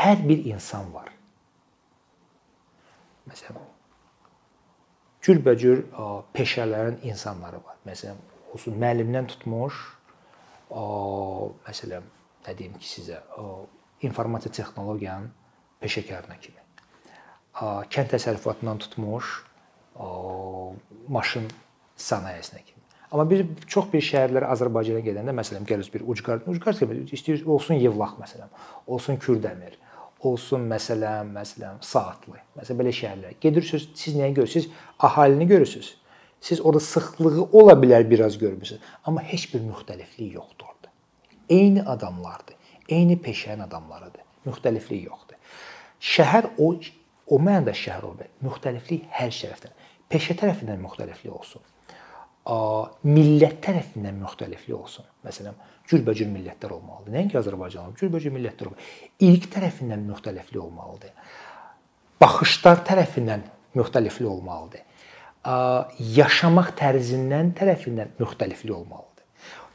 hər 0.00 0.22
bir 0.24 0.46
insan 0.48 0.88
var. 0.94 1.10
Məsələn, 3.28 3.60
cürbəcür 5.22 5.84
peşələrin 6.32 6.98
insanları 7.06 7.60
var. 7.62 7.76
Məsələn, 7.86 8.18
olsun 8.54 8.80
müəllimdən 8.80 9.28
tutmuş, 9.34 9.84
məsələn, 11.68 12.08
nə 12.48 12.58
deyim 12.58 12.80
ki 12.80 12.88
sizə, 12.88 13.20
informasiya 14.02 14.56
texnologiyanın 14.56 15.30
peşəkarına 15.84 16.40
kimi. 16.40 16.64
Kənd 17.92 18.14
təsərrüfatından 18.16 18.80
tutmuş, 18.88 19.34
maşın 21.12 21.50
sənayesinə 22.00 22.64
kimi. 22.64 22.81
Amma 23.12 23.26
biz 23.28 23.42
çox 23.68 23.90
bir 23.92 24.00
şəhərlərə 24.00 24.48
Azərbaycana 24.54 25.02
gedəndə 25.04 25.34
məsələn 25.36 25.66
gəlirik 25.68 25.92
bir 25.92 26.04
ucqar, 26.08 26.40
ucqar 26.48 26.78
istəyir 27.12 27.42
olsun 27.44 27.76
Yevlax 27.76 28.14
məsələn, 28.20 28.48
olsun 28.86 29.18
Kürdəmir, 29.20 29.74
olsun 30.24 30.64
məsələn, 30.70 31.28
məsələn 31.34 31.82
Saatlı. 31.84 32.38
Məsələn 32.56 32.78
belə 32.80 32.94
şəhərlər. 32.96 33.34
Gedirsiniz, 33.42 33.90
siz 34.00 34.16
nəyi 34.16 34.32
görürsüz? 34.38 34.70
Əhalini 35.08 35.48
görürsüz. 35.50 35.90
Siz 36.40 36.60
orada 36.64 36.80
sıxlığı 36.80 37.44
ola 37.52 37.74
bilər 37.78 38.08
biraz 38.10 38.38
görmüsüz, 38.38 38.80
amma 39.04 39.22
heç 39.22 39.44
bir 39.52 39.60
müxtəliflik 39.60 40.32
yoxdur 40.38 40.72
orada. 40.72 40.88
Eyni 41.48 41.82
adamlardır. 41.82 42.56
Eyni 42.88 43.18
peşənin 43.20 43.62
adamlarıdır. 43.68 44.24
Müxtəliflik 44.46 45.04
yoxdur. 45.04 45.36
Şəhər 46.00 46.48
o 46.58 46.72
o 47.26 47.38
mənada 47.38 47.76
şəhər 47.76 48.08
olur. 48.08 48.32
Müxtəliflik 48.42 49.04
hər 49.20 49.30
tərəfdən. 49.36 49.76
Peşə 50.10 50.34
tərəfindən 50.40 50.80
müxtəliflik 50.82 51.36
olsun. 51.36 51.62
Millət 52.42 53.60
tərəfindən 53.62 54.16
müxtəliflik 54.18 54.74
olsun. 54.74 55.06
Məsələn, 55.22 55.54
cürbəcür 55.86 56.26
millətlər 56.26 56.72
olmalıdır. 56.74 57.14
Nəinki 57.14 57.38
Azərbaycanlı, 57.38 57.94
cürbəcür 58.00 58.34
millətlər 58.34 58.72
olmalıdır. 58.72 59.00
İlk 59.28 59.44
tərəfindən 59.54 60.06
müxtəliflik 60.08 60.62
olmalıdır. 60.62 61.12
Baxışlar 62.22 62.82
tərəfindən 62.88 63.44
müxtəliflik 63.78 64.28
olmalıdır. 64.30 64.82
Yaşamaq 66.18 66.72
tərzindən 66.78 67.52
tərəfindən 67.58 68.16
müxtəliflik 68.18 68.74
olmalıdır. 68.74 69.26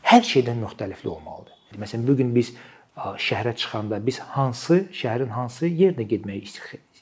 Hər 0.08 0.23
şeydən 0.23 0.60
müxtəliflik 0.63 1.12
olmalıdır. 1.12 1.56
Məsələn, 1.80 2.03
bu 2.08 2.15
gün 2.19 2.36
biz 2.36 2.51
şəhərə 2.97 3.56
çıxanda 3.56 3.99
biz 4.06 4.19
hansı 4.36 4.86
şəhərin 4.95 5.32
hansı 5.36 5.67
yerinə 5.67 6.08
getməyi 6.08 6.47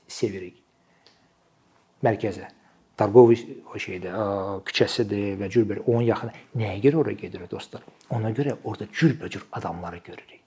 sevirik? 0.08 0.62
Mərkəzə. 2.06 2.50
Darqoviç 3.00 3.44
o 3.68 3.80
şeydə 3.82 4.12
küçəsidir 4.68 5.36
və 5.42 5.50
cürbəcür 5.52 5.84
onun 5.86 6.06
yaxın. 6.08 6.32
Nəyə 6.56 6.80
görə 6.86 7.02
ora 7.04 7.12
gedirik 7.12 7.52
dostlar? 7.52 7.84
Ona 8.10 8.32
görə 8.32 8.56
orada 8.64 8.88
cürbəcür 8.88 9.44
adamları 9.52 10.00
görürük. 10.06 10.42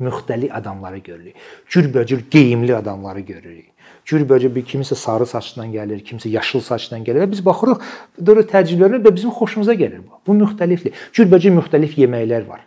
Müxtəlif 0.00 0.52
adamları 0.52 0.98
görürük. 0.98 1.36
Cürbəcür 1.70 2.24
geyimli 2.30 2.76
adamları 2.76 3.20
görürük. 3.20 3.70
Cürbəcür 4.04 4.52
bir 4.54 4.66
kimisə 4.68 4.98
sarı 4.98 5.26
saçdan 5.26 5.70
gəlir, 5.72 6.02
kimisə 6.04 6.28
yaşıl 6.28 6.60
saçdan 6.60 7.04
gəlir 7.06 7.24
və 7.24 7.30
biz 7.30 7.40
baxırıq, 7.46 7.80
doğru 8.26 8.42
təəccüblənir 8.50 9.00
və 9.06 9.12
bizim 9.14 9.32
xoşumuza 9.32 9.72
gəlir 9.78 10.02
bu. 10.02 10.18
Bu 10.26 10.36
müxtəliflik. 10.42 10.98
Cürbəcür 11.16 11.54
müxtəlif 11.60 11.96
yeməklər 12.02 12.44
var. 12.48 12.66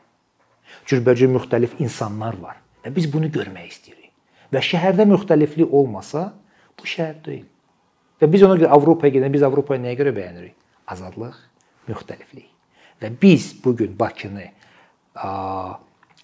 Cürbəcür 0.88 1.30
müxtəlif 1.36 1.78
insanlar 1.84 2.40
var. 2.42 2.58
Və 2.86 2.96
biz 2.96 3.06
bunu 3.14 3.30
görmək 3.30 3.70
istəyirik. 3.70 4.10
Və 4.54 4.64
şəhərdə 4.64 5.06
müxtəliflik 5.12 5.74
olmasa, 5.74 6.32
bu 6.80 6.88
şəhər 6.88 7.22
deyil. 7.26 7.46
Və 8.22 8.30
biz 8.34 8.44
ona 8.46 8.58
görə 8.58 8.72
Avropaya 8.74 9.14
gedəndə 9.14 9.36
biz 9.36 9.46
Avropanı 9.46 9.86
nəyə 9.86 10.00
görə 10.00 10.14
bəyənirik? 10.16 10.56
Azadlıq, 10.90 11.36
müxtəliflik. 11.90 12.50
Və 13.02 13.12
biz 13.22 13.52
bu 13.62 13.76
gün 13.78 13.94
Bakını 14.00 14.48
ə, 14.48 15.30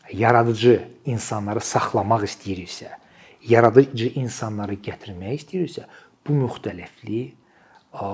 yaradıcı 0.10 0.80
insanları 1.06 1.62
saxlamaq 1.62 2.26
istəyiriksə, 2.26 2.90
yaradıcı 3.46 4.14
insanları 4.24 4.80
gətirmək 4.82 5.44
istəyiriksə, 5.44 5.86
bu 6.26 6.40
müxtəliflik 6.40 7.36
ə, 7.94 8.10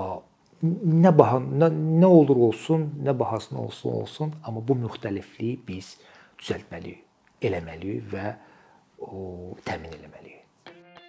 nə 0.64 1.14
baha 1.16 1.40
nə, 1.40 1.70
nə 1.72 2.10
olur 2.10 2.44
olsun, 2.50 2.90
nə 3.06 3.16
bahasına 3.20 3.62
olsun 3.62 3.96
olsun, 4.02 4.34
amma 4.44 4.64
bu 4.68 4.76
müxtəlifliyi 4.84 5.60
biz 5.68 5.96
düzəltməliyik, 6.42 7.06
eləməliyik 7.48 8.12
və 8.12 8.36
o 9.00 9.56
təmin 9.64 9.96
etməliyik. 9.96 10.39